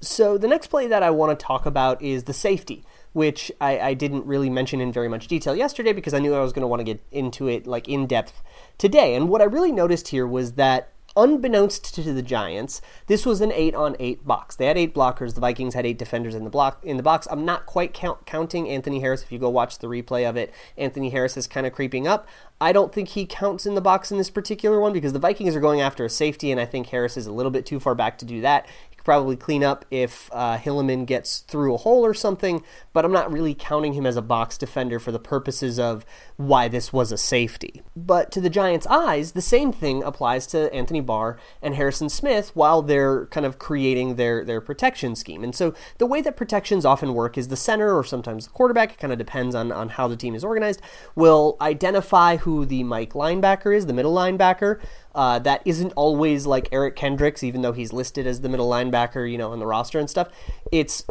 So 0.00 0.36
the 0.36 0.48
next 0.48 0.66
play 0.68 0.86
that 0.86 1.02
I 1.02 1.10
want 1.10 1.38
to 1.38 1.44
talk 1.44 1.66
about 1.66 2.02
is 2.02 2.24
the 2.24 2.34
safety 2.34 2.84
which 3.16 3.50
I, 3.62 3.78
I, 3.80 3.94
didn't 3.94 4.26
really 4.26 4.50
mention 4.50 4.78
in 4.82 4.92
very 4.92 5.08
much 5.08 5.26
detail 5.26 5.56
yesterday 5.56 5.94
because 5.94 6.12
I 6.12 6.18
knew 6.18 6.34
I 6.34 6.40
was 6.40 6.52
going 6.52 6.60
to 6.60 6.66
want 6.66 6.80
to 6.80 6.84
get 6.84 7.02
into 7.10 7.48
it 7.48 7.66
like 7.66 7.88
in 7.88 8.06
depth 8.06 8.42
today. 8.76 9.14
And 9.14 9.30
what 9.30 9.40
I 9.40 9.44
really 9.44 9.72
noticed 9.72 10.08
here 10.08 10.26
was 10.26 10.52
that 10.52 10.92
unbeknownst 11.16 11.94
to 11.94 12.12
the 12.12 12.20
Giants, 12.20 12.82
this 13.06 13.24
was 13.24 13.40
an 13.40 13.52
eight 13.52 13.74
on 13.74 13.96
eight 13.98 14.26
box. 14.26 14.54
They 14.54 14.66
had 14.66 14.76
eight 14.76 14.94
blockers. 14.94 15.34
The 15.34 15.40
Vikings 15.40 15.72
had 15.72 15.86
eight 15.86 15.96
defenders 15.96 16.34
in 16.34 16.44
the 16.44 16.50
block 16.50 16.84
in 16.84 16.98
the 16.98 17.02
box. 17.02 17.26
I'm 17.30 17.46
not 17.46 17.64
quite 17.64 17.94
count, 17.94 18.26
counting 18.26 18.68
Anthony 18.68 19.00
Harris. 19.00 19.22
If 19.22 19.32
you 19.32 19.38
go 19.38 19.48
watch 19.48 19.78
the 19.78 19.86
replay 19.86 20.28
of 20.28 20.36
it, 20.36 20.52
Anthony 20.76 21.08
Harris 21.08 21.38
is 21.38 21.46
kind 21.46 21.66
of 21.66 21.72
creeping 21.72 22.06
up. 22.06 22.28
I 22.60 22.72
don't 22.72 22.92
think 22.92 23.08
he 23.08 23.24
counts 23.24 23.64
in 23.64 23.74
the 23.74 23.80
box 23.80 24.10
in 24.10 24.18
this 24.18 24.30
particular 24.30 24.78
one 24.78 24.92
because 24.92 25.14
the 25.14 25.18
Vikings 25.18 25.56
are 25.56 25.60
going 25.60 25.80
after 25.80 26.04
a 26.04 26.10
safety, 26.10 26.50
and 26.50 26.60
I 26.60 26.66
think 26.66 26.88
Harris 26.88 27.16
is 27.16 27.26
a 27.26 27.32
little 27.32 27.50
bit 27.50 27.64
too 27.64 27.80
far 27.80 27.94
back 27.94 28.18
to 28.18 28.26
do 28.26 28.42
that 28.42 28.66
probably 29.06 29.36
clean 29.36 29.62
up 29.62 29.84
if 29.88 30.28
uh, 30.32 30.58
Hilliman 30.58 31.06
gets 31.06 31.38
through 31.38 31.72
a 31.72 31.76
hole 31.76 32.04
or 32.04 32.12
something, 32.12 32.60
but 32.92 33.04
I'm 33.04 33.12
not 33.12 33.30
really 33.30 33.54
counting 33.54 33.92
him 33.92 34.04
as 34.04 34.16
a 34.16 34.20
box 34.20 34.58
defender 34.58 34.98
for 34.98 35.12
the 35.12 35.20
purposes 35.20 35.78
of 35.78 36.04
why 36.36 36.66
this 36.66 36.92
was 36.92 37.12
a 37.12 37.16
safety. 37.16 37.82
But 37.94 38.32
to 38.32 38.40
the 38.40 38.50
Giants' 38.50 38.84
eyes, 38.88 39.30
the 39.30 39.40
same 39.40 39.72
thing 39.72 40.02
applies 40.02 40.44
to 40.48 40.74
Anthony 40.74 41.00
Barr 41.00 41.38
and 41.62 41.76
Harrison 41.76 42.08
Smith 42.08 42.50
while 42.54 42.82
they're 42.82 43.26
kind 43.26 43.46
of 43.46 43.60
creating 43.60 44.16
their, 44.16 44.44
their 44.44 44.60
protection 44.60 45.14
scheme. 45.14 45.44
And 45.44 45.54
so 45.54 45.72
the 45.98 46.06
way 46.06 46.20
that 46.22 46.36
protections 46.36 46.84
often 46.84 47.14
work 47.14 47.38
is 47.38 47.46
the 47.46 47.56
center 47.56 47.96
or 47.96 48.02
sometimes 48.02 48.46
the 48.46 48.52
quarterback, 48.52 48.94
it 48.94 48.98
kind 48.98 49.12
of 49.12 49.20
depends 49.20 49.54
on, 49.54 49.70
on 49.70 49.90
how 49.90 50.08
the 50.08 50.16
team 50.16 50.34
is 50.34 50.42
organized, 50.42 50.82
will 51.14 51.56
identify 51.60 52.38
who 52.38 52.66
the 52.66 52.82
Mike 52.82 53.12
linebacker 53.12 53.74
is, 53.74 53.86
the 53.86 53.92
middle 53.92 54.14
linebacker. 54.14 54.80
Uh, 55.16 55.38
that 55.40 55.62
isn't 55.64 55.92
always 55.96 56.46
like 56.46 56.68
Eric 56.70 56.94
Kendricks, 56.94 57.42
even 57.42 57.62
though 57.62 57.72
he's 57.72 57.92
listed 57.92 58.26
as 58.26 58.42
the 58.42 58.48
middle 58.48 58.68
linebacker, 58.68 59.28
you 59.28 59.38
know, 59.38 59.50
on 59.50 59.58
the 59.58 59.66
roster 59.66 59.98
and 59.98 60.08
stuff. 60.08 60.28
It's 60.70 61.04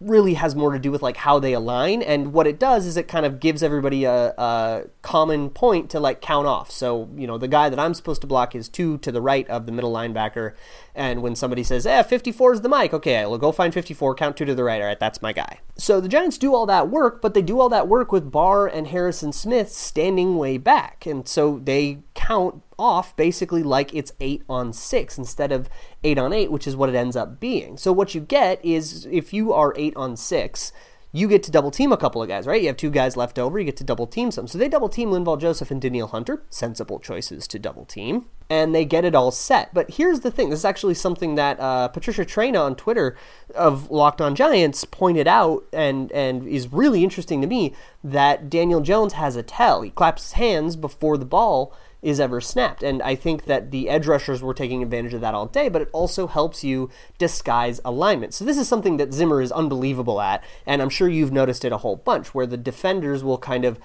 really 0.00 0.34
has 0.34 0.54
more 0.54 0.72
to 0.72 0.78
do 0.78 0.90
with 0.90 1.02
like 1.02 1.16
how 1.16 1.38
they 1.38 1.54
align. 1.54 2.02
And 2.02 2.32
what 2.32 2.46
it 2.46 2.58
does 2.58 2.84
is 2.84 2.96
it 2.96 3.08
kind 3.08 3.24
of 3.24 3.40
gives 3.40 3.62
everybody 3.62 4.04
a, 4.04 4.34
a, 4.36 4.84
common 5.00 5.48
point 5.48 5.88
to 5.90 6.00
like 6.00 6.20
count 6.20 6.46
off. 6.46 6.70
So 6.70 7.08
you 7.16 7.26
know 7.26 7.38
the 7.38 7.48
guy 7.48 7.68
that 7.68 7.78
i'm 7.78 7.94
supposed 7.94 8.20
to 8.20 8.26
block 8.26 8.54
is 8.54 8.68
two 8.68 8.98
to 8.98 9.12
the 9.12 9.22
right 9.22 9.48
of 9.48 9.64
the 9.64 9.72
middle 9.72 9.92
linebacker. 9.92 10.52
And 10.94 11.22
when 11.22 11.34
somebody 11.34 11.62
says 11.62 11.86
eh 11.86 12.02
54 12.02 12.54
is 12.54 12.60
the 12.60 12.68
Mike 12.68 12.92
okay 12.92 13.18
i'll 13.18 13.38
go 13.38 13.52
find 13.52 13.72
54 13.72 14.14
count 14.16 14.36
two 14.36 14.44
to 14.44 14.54
the 14.54 14.64
right. 14.64 14.82
All 14.82 14.88
right 14.88 15.00
that's 15.00 15.22
my 15.22 15.32
guy. 15.32 15.60
So 15.78 16.00
the 16.00 16.08
giants 16.08 16.36
do 16.36 16.54
all 16.54 16.66
that 16.66 16.88
work 16.88 17.22
but 17.22 17.32
they 17.32 17.42
do 17.42 17.58
all 17.58 17.70
that 17.70 17.88
work 17.88 18.12
with 18.12 18.30
barr 18.30 18.66
and 18.66 18.88
harrison 18.88 19.32
smith 19.32 19.72
standing 19.72 20.36
way 20.36 20.58
back. 20.58 21.06
And 21.06 21.26
so 21.26 21.58
they 21.64 22.00
count 22.14 22.62
off 22.78 23.16
basically 23.16 23.62
like 23.62 23.94
it's 23.94 24.12
8 24.20 24.42
on 24.48 24.72
6 24.72 25.18
instead 25.18 25.52
of 25.52 25.68
8 26.04 26.18
on 26.18 26.32
8, 26.32 26.50
which 26.50 26.66
is 26.66 26.76
what 26.76 26.88
it 26.88 26.94
ends 26.94 27.16
up 27.16 27.40
being. 27.40 27.76
So 27.76 27.92
what 27.92 28.14
you 28.14 28.20
get 28.20 28.64
is 28.64 29.06
if 29.10 29.32
you 29.32 29.52
are 29.52 29.74
8 29.76 29.96
on 29.96 30.16
6, 30.16 30.72
you 31.16 31.28
get 31.28 31.42
to 31.44 31.50
double 31.50 31.70
team 31.70 31.92
a 31.92 31.96
couple 31.96 32.22
of 32.22 32.28
guys, 32.28 32.46
right? 32.46 32.60
You 32.60 32.66
have 32.66 32.76
two 32.76 32.90
guys 32.90 33.16
left 33.16 33.38
over, 33.38 33.58
you 33.58 33.64
get 33.64 33.76
to 33.78 33.84
double 33.84 34.06
team 34.06 34.30
some. 34.30 34.46
So 34.46 34.58
they 34.58 34.68
double 34.68 34.90
team 34.90 35.10
Linval 35.10 35.40
Joseph 35.40 35.70
and 35.70 35.80
Danielle 35.80 36.08
Hunter. 36.08 36.42
Sensible 36.50 36.98
choices 36.98 37.48
to 37.48 37.58
double 37.58 37.86
team. 37.86 38.26
And 38.50 38.74
they 38.74 38.84
get 38.84 39.04
it 39.04 39.14
all 39.14 39.30
set. 39.30 39.72
But 39.72 39.92
here's 39.92 40.20
the 40.20 40.30
thing 40.30 40.50
this 40.50 40.60
is 40.60 40.64
actually 40.64 40.94
something 40.94 41.34
that 41.36 41.58
uh, 41.58 41.88
Patricia 41.88 42.24
Traina 42.24 42.60
on 42.60 42.76
Twitter 42.76 43.16
of 43.54 43.90
Locked 43.90 44.20
On 44.20 44.34
Giants 44.34 44.84
pointed 44.84 45.26
out 45.26 45.64
and, 45.72 46.12
and 46.12 46.46
is 46.46 46.72
really 46.72 47.02
interesting 47.02 47.40
to 47.40 47.46
me 47.46 47.74
that 48.04 48.50
Daniel 48.50 48.82
Jones 48.82 49.14
has 49.14 49.36
a 49.36 49.42
tell. 49.42 49.82
He 49.82 49.90
claps 49.90 50.22
his 50.22 50.32
hands 50.32 50.76
before 50.76 51.16
the 51.16 51.24
ball 51.24 51.74
is 52.06 52.20
ever 52.20 52.40
snapped. 52.40 52.84
And 52.84 53.02
I 53.02 53.16
think 53.16 53.46
that 53.46 53.72
the 53.72 53.88
edge 53.88 54.06
rushers 54.06 54.40
were 54.40 54.54
taking 54.54 54.80
advantage 54.80 55.12
of 55.12 55.20
that 55.22 55.34
all 55.34 55.46
day, 55.46 55.68
but 55.68 55.82
it 55.82 55.90
also 55.92 56.28
helps 56.28 56.62
you 56.62 56.88
disguise 57.18 57.80
alignment. 57.84 58.32
So 58.32 58.44
this 58.44 58.58
is 58.58 58.68
something 58.68 58.96
that 58.98 59.12
Zimmer 59.12 59.42
is 59.42 59.50
unbelievable 59.50 60.20
at, 60.20 60.44
and 60.64 60.80
I'm 60.80 60.88
sure 60.88 61.08
you've 61.08 61.32
noticed 61.32 61.64
it 61.64 61.72
a 61.72 61.78
whole 61.78 61.96
bunch, 61.96 62.32
where 62.32 62.46
the 62.46 62.56
defenders 62.56 63.24
will 63.24 63.38
kind 63.38 63.64
of 63.64 63.80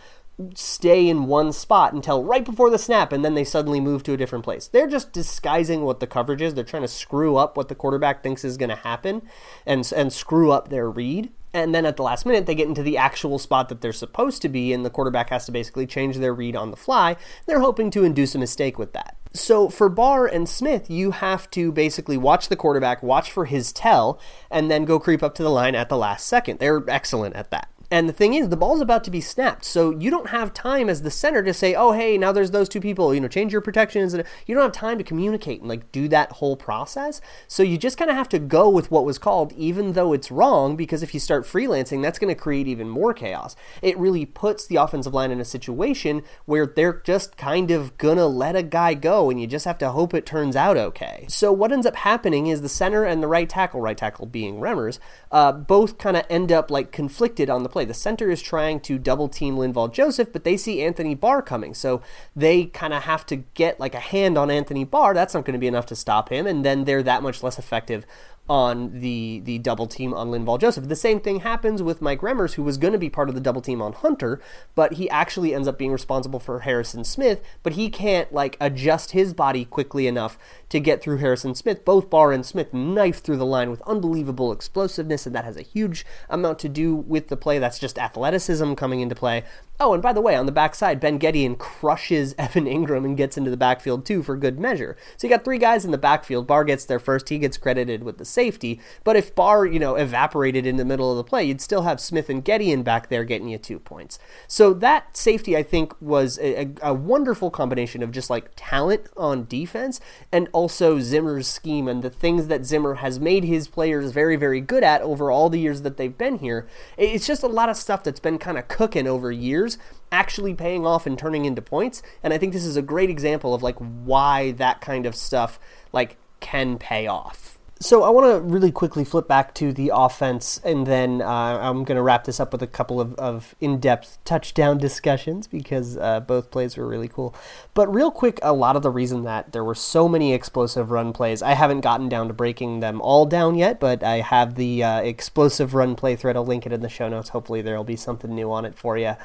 stay 0.54 1.10
in 1.10 1.26
one 1.26 1.52
spot 1.52 1.94
until 1.94 2.24
right 2.24 2.46
before 2.46 2.70
the 2.70 2.78
snap 2.78 3.12
and 3.12 3.24
then 3.26 3.34
they 3.34 3.44
suddenly 3.44 3.80
move 3.80 4.04
to 4.04 4.14
a 4.14 4.18
different 4.18 4.44
place. 4.44 4.68
They're 4.68 4.88
just 4.88 5.12
disguising 5.12 5.82
what 5.82 6.00
the 6.00 6.08
coverage 6.08 6.42
is. 6.42 6.54
They're 6.54 6.64
trying 6.64 6.84
to 6.84 6.88
screw 6.88 7.38
up 7.38 7.58
what 7.58 7.70
the 7.70 7.76
quarterback 7.76 8.22
thinks 8.22 8.46
is 8.46 8.58
going 8.58 8.70
to 8.70 8.76
happen 8.76 9.24
and 9.66 9.92
and 9.96 10.14
screw 10.14 10.52
up 10.52 10.70
their 10.70 10.90
read. 10.90 11.32
And 11.54 11.76
then 11.76 11.86
at 11.86 11.98
the 11.98 12.04
last 12.04 12.26
minute, 12.26 12.46
they 12.46 12.56
get 12.56 12.68
into 12.68 12.84
the 12.84 12.98
actual 12.98 13.38
spot 13.38 13.70
that 13.70 13.82
they're 13.82 13.92
supposed 13.92 14.42
to 14.42 14.50
be, 14.50 14.72
and 14.72 14.86
the 14.86 14.90
quarterback 14.90 15.30
has 15.32 15.46
to 15.46 15.52
basically 15.52 15.86
change 15.86 16.18
their 16.18 16.34
read 16.34 16.56
on 16.56 16.72
the 16.72 16.78
fly. 16.78 17.18
They're 17.46 17.60
hoping 17.60 17.92
to 17.92 18.04
induce 18.04 18.36
a 18.36 18.40
mistake 18.40 18.80
with 18.80 18.94
that. 18.94 19.18
So 19.34 19.70
for 19.70 19.90
Barr 19.90 20.28
and 20.28 20.48
Smith, 20.48 20.90
you 20.90 21.12
have 21.12 21.50
to 21.52 21.72
basically 21.72 22.18
watch 22.18 22.50
the 22.50 22.56
quarterback, 22.56 23.02
watch 23.02 23.32
for 23.32 23.46
his 23.46 23.72
tell, 23.72 24.20
and 24.50 24.70
then 24.70 24.86
go 24.86 25.00
creep 25.00 25.24
up 25.24 25.36
to 25.36 25.44
the 25.44 25.50
line 25.50 25.76
at 25.76 25.90
the 25.90 25.98
last 25.98 26.28
second. 26.28 26.60
They're 26.60 26.84
excellent 26.90 27.36
at 27.36 27.52
that. 27.52 27.71
And 27.92 28.08
the 28.10 28.14
thing 28.14 28.34
is, 28.34 28.50
the 28.50 28.58
ball's 28.58 28.82
about 28.82 29.04
to 29.04 29.12
be 29.12 29.22
snapped, 29.22 29.66
so 29.66 29.92
you 29.92 30.10
don't 30.10 30.30
have 30.30 30.54
time 30.54 30.90
as 30.90 31.02
the 31.02 31.12
center 31.12 31.44
to 31.44 31.54
say, 31.54 31.76
"Oh, 31.76 31.92
hey, 31.92 32.18
now 32.18 32.32
there's 32.32 32.52
those 32.52 32.70
two 32.70 32.80
people. 32.80 33.14
You 33.14 33.20
know, 33.20 33.28
change 33.28 33.52
your 33.52 33.62
protections." 33.62 34.14
And 34.14 34.24
you 34.48 34.56
don't 34.56 34.64
have 34.64 34.72
time 34.72 34.98
to 34.98 35.04
communicate 35.04 35.60
and 35.60 35.70
like 35.70 35.92
do 35.92 36.08
that 36.08 36.32
whole 36.34 36.56
process. 36.56 37.20
So 37.48 37.64
you 37.64 37.78
just 37.78 37.98
kind 37.98 38.10
of 38.10 38.16
have 38.16 38.30
to 38.30 38.40
go 38.40 38.70
with 38.70 38.90
what 38.90 39.06
was 39.06 39.18
called, 39.18 39.52
even 39.54 39.94
though 39.94 40.14
it's 40.14 40.32
wrong. 40.32 40.76
Because 40.76 41.04
if 41.04 41.14
you 41.14 41.20
start 41.20 41.44
freelancing, 41.46 42.02
that's 42.02 42.18
going 42.18 42.34
to 42.34 42.42
create 42.42 42.68
even 42.68 42.88
more 42.88 43.14
chaos. 43.14 43.56
It 43.82 43.98
really 43.98 44.26
puts 44.26 44.66
the 44.66 44.78
offensive 44.78 45.14
line 45.14 45.32
in 45.32 45.42
a 45.42 45.46
situation 45.46 46.24
where 46.46 46.66
they're 46.66 47.02
just 47.04 47.36
kind 47.36 47.72
of 47.72 47.98
gonna 47.98 48.28
let 48.28 48.56
a 48.56 48.64
guy 48.64 48.94
go, 48.94 49.30
and 49.30 49.42
you 49.42 49.48
just 49.48 49.66
have 49.66 49.78
to 49.80 49.90
hope 49.90 50.14
it 50.14 50.26
turns 50.26 50.56
out 50.56 50.78
okay. 50.78 51.26
So 51.28 51.52
what 51.52 51.72
ends 51.72 51.86
up 51.86 51.96
happening 51.98 52.48
is 52.48 52.62
the 52.62 52.70
center 52.70 53.04
and 53.04 53.22
the 53.22 53.28
right 53.28 53.50
tackle, 53.50 53.82
right 53.82 53.98
tackle 53.98 54.28
being 54.28 54.60
Remmers, 54.60 55.00
uh, 55.32 55.52
both 55.52 55.98
kind 55.98 56.16
of 56.16 56.26
end 56.30 56.52
up 56.52 56.72
like 56.72 56.92
conflicted 56.92 57.50
on 57.50 57.64
the 57.64 57.70
play 57.70 57.81
play. 57.82 57.88
The 57.88 57.94
center 57.94 58.30
is 58.30 58.42
trying 58.42 58.80
to 58.82 58.98
double 58.98 59.28
team 59.28 59.56
Linval 59.56 59.92
Joseph, 59.92 60.32
but 60.32 60.44
they 60.44 60.58
see 60.58 60.82
Anthony 60.82 61.16
Barr 61.16 61.42
coming. 61.42 61.74
So 61.74 62.02
they 62.36 62.66
kind 62.66 62.94
of 62.94 63.04
have 63.04 63.26
to 63.28 63.38
get 63.38 63.80
like 63.80 63.96
a 63.96 64.00
hand 64.00 64.38
on 64.38 64.52
Anthony 64.52 64.84
Barr. 64.84 65.14
That's 65.14 65.34
not 65.34 65.46
going 65.46 65.54
to 65.54 65.60
be 65.60 65.68
enough 65.68 65.88
to 65.88 65.96
stop 65.96 66.30
him. 66.30 66.46
And 66.48 66.64
then 66.64 66.86
they're 66.86 67.04
that 67.04 67.24
much 67.24 67.44
less 67.44 67.58
effective 67.58 68.06
on 68.50 69.00
the 69.00 69.40
the 69.46 69.60
double 69.60 69.88
team 69.88 70.14
on 70.14 70.30
Linval 70.30 70.60
Joseph. 70.60 70.90
The 70.90 70.96
same 70.96 71.22
thing 71.22 71.40
happens 71.40 71.82
with 71.82 72.02
Mike 72.02 72.20
Remmers, 72.20 72.56
who 72.56 72.64
was 72.64 72.78
going 72.78 72.92
to 72.92 73.00
be 73.00 73.10
part 73.10 73.30
of 73.30 73.36
the 73.36 73.40
double 73.40 73.62
team 73.62 73.82
on 73.82 73.94
Hunter, 73.94 74.42
but 74.76 74.94
he 74.94 75.10
actually 75.10 75.54
ends 75.54 75.70
up 75.70 75.78
being 75.78 75.94
responsible 75.94 76.40
for 76.40 76.60
Harrison 76.60 77.06
Smith, 77.06 77.42
but 77.64 77.74
he 77.74 77.90
can't 77.90 78.34
like 78.34 78.58
adjust 78.60 79.12
his 79.12 79.34
body 79.34 79.64
quickly 79.64 80.06
enough 80.06 80.38
to 80.68 80.82
get 80.82 81.02
through 81.02 81.18
Harrison 81.18 81.56
Smith. 81.56 81.86
Both 81.86 82.10
Barr 82.10 82.34
and 82.34 82.46
Smith 82.46 82.74
knife 82.74 83.22
through 83.22 83.38
the 83.38 83.46
line 83.46 83.70
with 83.72 83.82
unbelievable 83.84 84.52
explosiveness, 84.52 85.26
and 85.26 85.34
that 85.34 85.46
has 85.46 85.56
a 85.56 85.62
huge 85.62 86.06
amount 86.30 86.60
to 86.60 86.68
do 86.68 86.94
with 86.94 87.30
the 87.30 87.38
play. 87.38 87.58
That's 87.58 87.71
just 87.80 87.98
athleticism 87.98 88.74
coming 88.74 89.02
into 89.02 89.16
play. 89.16 89.44
Oh, 89.84 89.96
and 89.96 90.04
by 90.04 90.14
the 90.14 90.22
way, 90.22 90.36
on 90.36 90.46
the 90.46 90.52
backside, 90.52 91.00
Ben 91.00 91.18
Gedeon 91.18 91.58
crushes 91.58 92.36
Evan 92.38 92.66
Engram 92.66 93.04
and 93.04 93.18
gets 93.18 93.36
into 93.36 93.50
the 93.50 93.58
backfield 93.58 94.06
too 94.06 94.22
for 94.22 94.38
good 94.38 94.60
measure. 94.60 94.96
So 95.18 95.26
you 95.26 95.34
got 95.34 95.44
three 95.44 95.58
guys 95.58 95.84
in 95.84 95.90
the 95.90 95.98
backfield. 95.98 96.46
Barr 96.46 96.64
gets 96.64 96.86
there 96.86 97.00
first. 97.00 97.30
He 97.30 97.40
gets 97.40 97.58
credited 97.58 98.04
with 98.04 98.20
the 98.20 98.26
safety. 98.26 98.80
But 99.04 99.16
if 99.16 99.34
Barr, 99.34 99.66
you 99.66 99.80
know, 99.80 99.96
evaporated 99.96 100.68
in 100.68 100.78
the 100.78 100.86
middle 100.86 101.10
of 101.10 101.18
the 101.18 101.24
play, 101.24 101.46
you'd 101.46 101.62
still 101.62 101.82
have 101.82 102.00
Smith 102.00 102.30
and 102.30 102.46
Gedeon 102.46 102.84
back 102.84 103.10
there 103.10 103.24
getting 103.24 103.50
you 103.50 103.58
two 103.58 103.80
points. 103.80 104.20
So 104.48 104.72
that 104.76 105.18
safety, 105.18 105.58
I 105.58 105.64
think, 105.64 106.00
was 106.00 106.38
a, 106.38 106.62
a, 106.62 106.74
a 106.84 106.94
wonderful 106.94 107.50
combination 107.50 108.04
of 108.04 108.12
just 108.12 108.30
like 108.30 108.52
talent 108.56 109.08
on 109.18 109.48
defense 109.48 110.00
and 110.32 110.48
also 110.52 111.00
Zimmer's 111.00 111.48
scheme 111.48 111.88
and 111.88 112.04
the 112.04 112.12
things 112.12 112.46
that 112.50 112.66
Zimmer 112.66 112.96
has 112.96 113.20
made 113.20 113.46
his 113.46 113.68
players 113.68 114.12
very, 114.12 114.36
very 114.36 114.62
good 114.62 114.84
at 114.84 115.02
over 115.02 115.32
all 115.32 115.50
the 115.50 115.60
years 115.60 115.82
that 115.82 115.98
they've 115.98 116.20
been 116.20 116.38
here. 116.38 116.68
It's 116.98 117.26
just 117.26 117.42
a 117.42 117.48
lot 117.48 117.70
of 117.70 117.78
stuff 117.78 118.04
that's 118.04 118.20
been 118.20 118.38
kind 118.38 118.60
of 118.60 118.68
cooking 118.68 119.08
over 119.08 119.32
years 119.32 119.71
actually 120.12 120.54
paying 120.54 120.86
off 120.86 121.06
and 121.06 121.18
turning 121.18 121.46
into 121.46 121.62
points 121.62 122.02
and 122.24 122.34
i 122.34 122.38
think 122.38 122.54
this 122.54 122.66
is 122.66 122.78
a 122.78 122.82
great 122.82 123.10
example 123.10 123.54
of 123.54 123.64
like 123.64 123.78
why 123.78 124.52
that 124.52 124.82
kind 124.82 125.06
of 125.06 125.16
stuff 125.16 125.60
like 125.94 126.18
can 126.40 126.78
pay 126.78 127.08
off 127.08 127.60
so 127.82 128.04
I 128.04 128.12
want 128.12 128.32
to 128.32 128.40
really 128.42 128.72
quickly 128.72 129.04
flip 129.04 129.28
back 129.28 129.56
to 129.56 129.74
the 129.74 129.92
offense, 129.92 130.62
and 130.64 130.86
then 130.86 131.20
uh, 131.20 131.26
I'm 131.26 131.84
going 131.84 131.96
to 131.96 132.04
wrap 132.04 132.26
this 132.26 132.40
up 132.40 132.52
with 132.52 132.62
a 132.62 132.68
couple 132.68 133.02
of, 133.02 133.16
of 133.16 133.56
in-depth 133.60 134.20
touchdown 134.24 134.78
discussions 134.78 135.48
because 135.48 135.98
uh, 135.98 136.20
both 136.20 136.52
plays 136.52 136.78
were 136.78 136.88
really 136.88 137.08
cool. 137.08 137.34
But 137.74 137.92
real 137.92 138.12
quick, 138.12 138.38
a 138.44 138.54
lot 138.54 138.76
of 138.76 138.84
the 138.84 138.92
reason 138.92 139.24
that 139.24 139.52
there 139.52 139.64
were 139.64 139.74
so 139.74 140.08
many 140.08 140.32
explosive 140.32 140.92
run 140.92 141.12
plays, 141.12 141.42
I 141.42 141.56
haven't 141.56 141.82
gotten 141.82 142.08
down 142.08 142.28
to 142.28 142.36
breaking 142.36 142.82
them 142.82 143.02
all 143.02 143.26
down 143.26 143.56
yet, 143.56 143.80
but 143.80 144.04
I 144.04 144.18
have 144.18 144.54
the 144.54 144.84
uh, 144.84 145.02
explosive 145.02 145.74
run 145.74 145.96
play 145.96 146.16
thread. 146.16 146.36
I'll 146.36 146.46
link 146.46 146.68
it 146.68 146.72
in 146.72 146.82
the 146.82 146.90
show 146.90 147.10
notes. 147.10 147.30
Hopefully, 147.30 147.64
there 147.64 147.76
will 147.76 147.84
be 147.84 147.96
something 147.96 148.34
new 148.34 148.52
on 148.52 148.64
it 148.64 148.78
for 148.78 148.96
you. 148.96 149.16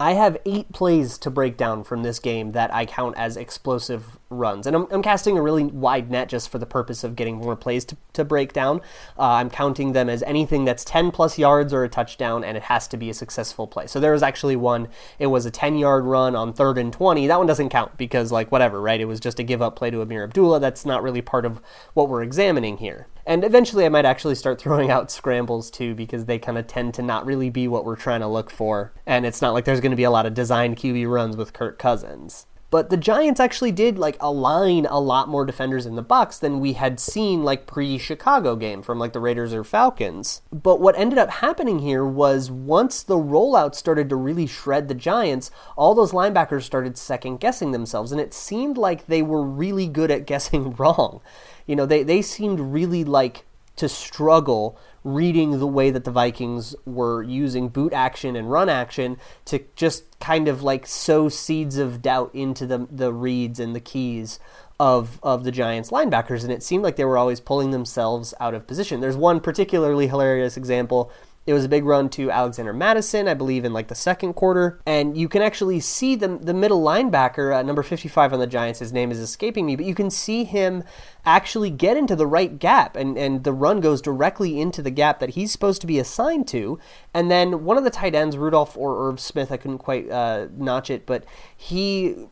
I 0.00 0.14
have 0.14 0.38
eight 0.46 0.72
plays 0.72 1.18
to 1.18 1.30
break 1.30 1.56
down 1.56 1.82
from 1.84 2.02
this 2.02 2.20
game 2.20 2.52
that 2.52 2.72
I 2.72 2.86
count 2.86 3.16
as 3.16 3.36
explosive 3.36 4.17
runs. 4.30 4.66
And 4.66 4.76
I'm, 4.76 4.86
I'm 4.90 5.02
casting 5.02 5.38
a 5.38 5.42
really 5.42 5.64
wide 5.64 6.10
net 6.10 6.28
just 6.28 6.48
for 6.48 6.58
the 6.58 6.66
purpose 6.66 7.02
of 7.02 7.16
getting 7.16 7.36
more 7.38 7.56
plays 7.56 7.84
to, 7.86 7.96
to 8.12 8.24
break 8.24 8.52
down. 8.52 8.80
Uh, 9.18 9.22
I'm 9.22 9.50
counting 9.50 9.92
them 9.92 10.08
as 10.08 10.22
anything 10.24 10.64
that's 10.64 10.84
10 10.84 11.10
plus 11.10 11.38
yards 11.38 11.72
or 11.72 11.84
a 11.84 11.88
touchdown, 11.88 12.44
and 12.44 12.56
it 12.56 12.64
has 12.64 12.86
to 12.88 12.96
be 12.96 13.10
a 13.10 13.14
successful 13.14 13.66
play. 13.66 13.86
So 13.86 14.00
there 14.00 14.12
was 14.12 14.22
actually 14.22 14.56
one, 14.56 14.88
it 15.18 15.28
was 15.28 15.46
a 15.46 15.50
10 15.50 15.78
yard 15.78 16.04
run 16.04 16.36
on 16.36 16.52
third 16.52 16.78
and 16.78 16.92
20. 16.92 17.26
That 17.26 17.38
one 17.38 17.46
doesn't 17.46 17.70
count 17.70 17.96
because, 17.96 18.30
like, 18.30 18.52
whatever, 18.52 18.80
right? 18.80 19.00
It 19.00 19.06
was 19.06 19.20
just 19.20 19.38
a 19.38 19.42
give 19.42 19.62
up 19.62 19.76
play 19.76 19.90
to 19.90 20.02
Ameer 20.02 20.24
Abdullah. 20.24 20.60
That's 20.60 20.84
not 20.84 21.02
really 21.02 21.22
part 21.22 21.44
of 21.44 21.60
what 21.94 22.08
we're 22.08 22.22
examining 22.22 22.78
here. 22.78 23.06
And 23.26 23.44
eventually, 23.44 23.84
I 23.84 23.90
might 23.90 24.06
actually 24.06 24.34
start 24.34 24.60
throwing 24.60 24.90
out 24.90 25.10
scrambles 25.10 25.70
too, 25.70 25.94
because 25.94 26.26
they 26.26 26.38
kind 26.38 26.58
of 26.58 26.66
tend 26.66 26.94
to 26.94 27.02
not 27.02 27.24
really 27.24 27.50
be 27.50 27.68
what 27.68 27.84
we're 27.84 27.96
trying 27.96 28.20
to 28.20 28.28
look 28.28 28.50
for. 28.50 28.92
And 29.06 29.24
it's 29.24 29.40
not 29.40 29.54
like 29.54 29.64
there's 29.64 29.80
going 29.80 29.92
to 29.92 29.96
be 29.96 30.04
a 30.04 30.10
lot 30.10 30.26
of 30.26 30.34
designed 30.34 30.76
QB 30.76 31.10
runs 31.10 31.36
with 31.36 31.52
Kirk 31.52 31.78
Cousins. 31.78 32.46
But 32.70 32.90
the 32.90 32.96
Giants 32.96 33.40
actually 33.40 33.72
did 33.72 33.98
like 33.98 34.16
align 34.20 34.86
a 34.86 35.00
lot 35.00 35.28
more 35.28 35.46
defenders 35.46 35.86
in 35.86 35.96
the 35.96 36.02
box 36.02 36.38
than 36.38 36.60
we 36.60 36.74
had 36.74 37.00
seen 37.00 37.42
like 37.42 37.66
pre-Chicago 37.66 38.56
game 38.56 38.82
from 38.82 38.98
like 38.98 39.12
the 39.12 39.20
Raiders 39.20 39.54
or 39.54 39.64
Falcons. 39.64 40.42
But 40.52 40.80
what 40.80 40.98
ended 40.98 41.18
up 41.18 41.30
happening 41.30 41.78
here 41.78 42.04
was 42.04 42.50
once 42.50 43.02
the 43.02 43.16
rollout 43.16 43.74
started 43.74 44.08
to 44.10 44.16
really 44.16 44.46
shred 44.46 44.88
the 44.88 44.94
Giants, 44.94 45.50
all 45.76 45.94
those 45.94 46.12
linebackers 46.12 46.62
started 46.62 46.98
second 46.98 47.40
guessing 47.40 47.72
themselves 47.72 48.12
and 48.12 48.20
it 48.20 48.34
seemed 48.34 48.76
like 48.76 49.06
they 49.06 49.22
were 49.22 49.42
really 49.42 49.86
good 49.86 50.10
at 50.10 50.26
guessing 50.26 50.74
wrong 50.74 51.20
you 51.68 51.76
know, 51.76 51.84
they, 51.86 52.02
they 52.02 52.22
seemed 52.22 52.58
really 52.58 53.04
like 53.04 53.44
to 53.78 53.88
struggle 53.88 54.78
reading 55.04 55.58
the 55.58 55.66
way 55.66 55.90
that 55.90 56.04
the 56.04 56.10
Vikings 56.10 56.74
were 56.84 57.22
using 57.22 57.68
boot 57.68 57.92
action 57.92 58.36
and 58.36 58.50
run 58.50 58.68
action 58.68 59.16
to 59.46 59.64
just 59.74 60.18
kind 60.20 60.48
of 60.48 60.62
like 60.62 60.86
sow 60.86 61.28
seeds 61.28 61.78
of 61.78 62.02
doubt 62.02 62.30
into 62.34 62.66
the 62.66 62.86
the 62.90 63.12
reads 63.12 63.58
and 63.58 63.74
the 63.74 63.80
keys 63.80 64.38
of 64.80 65.18
of 65.22 65.44
the 65.44 65.50
Giants 65.50 65.90
linebackers 65.90 66.42
and 66.42 66.52
it 66.52 66.62
seemed 66.62 66.82
like 66.82 66.96
they 66.96 67.04
were 67.04 67.18
always 67.18 67.40
pulling 67.40 67.70
themselves 67.70 68.34
out 68.40 68.54
of 68.54 68.66
position. 68.66 69.00
There's 69.00 69.16
one 69.16 69.40
particularly 69.40 70.08
hilarious 70.08 70.56
example 70.56 71.10
it 71.48 71.54
was 71.54 71.64
a 71.64 71.68
big 71.68 71.86
run 71.86 72.10
to 72.10 72.30
Alexander 72.30 72.74
Mattison, 72.74 73.26
I 73.26 73.32
believe, 73.32 73.64
in 73.64 73.72
like 73.72 73.88
the 73.88 73.94
second 73.94 74.34
quarter. 74.34 74.78
And 74.84 75.16
you 75.16 75.30
can 75.30 75.40
actually 75.40 75.80
see 75.80 76.14
the, 76.14 76.28
the 76.28 76.52
middle 76.52 76.82
linebacker, 76.82 77.56
uh, 77.56 77.62
number 77.62 77.82
55 77.82 78.34
on 78.34 78.38
the 78.38 78.46
Giants, 78.46 78.80
his 78.80 78.92
name 78.92 79.10
is 79.10 79.18
escaping 79.18 79.64
me, 79.64 79.74
but 79.74 79.86
you 79.86 79.94
can 79.94 80.10
see 80.10 80.44
him 80.44 80.84
actually 81.24 81.70
get 81.70 81.96
into 81.96 82.14
the 82.14 82.26
right 82.26 82.58
gap. 82.58 82.96
And, 82.96 83.16
and 83.16 83.44
the 83.44 83.54
run 83.54 83.80
goes 83.80 84.02
directly 84.02 84.60
into 84.60 84.82
the 84.82 84.90
gap 84.90 85.20
that 85.20 85.30
he's 85.30 85.50
supposed 85.50 85.80
to 85.80 85.86
be 85.86 85.98
assigned 85.98 86.46
to. 86.48 86.78
And 87.14 87.30
then 87.30 87.64
one 87.64 87.78
of 87.78 87.84
the 87.84 87.88
tight 87.88 88.14
ends, 88.14 88.36
Rudolph 88.36 88.76
or 88.76 89.08
Irv 89.08 89.18
Smith, 89.18 89.50
I 89.50 89.56
couldn't 89.56 89.78
quite 89.78 90.10
uh, 90.10 90.48
notch 90.54 90.90
it, 90.90 91.06
but 91.06 91.24
he 91.56 92.28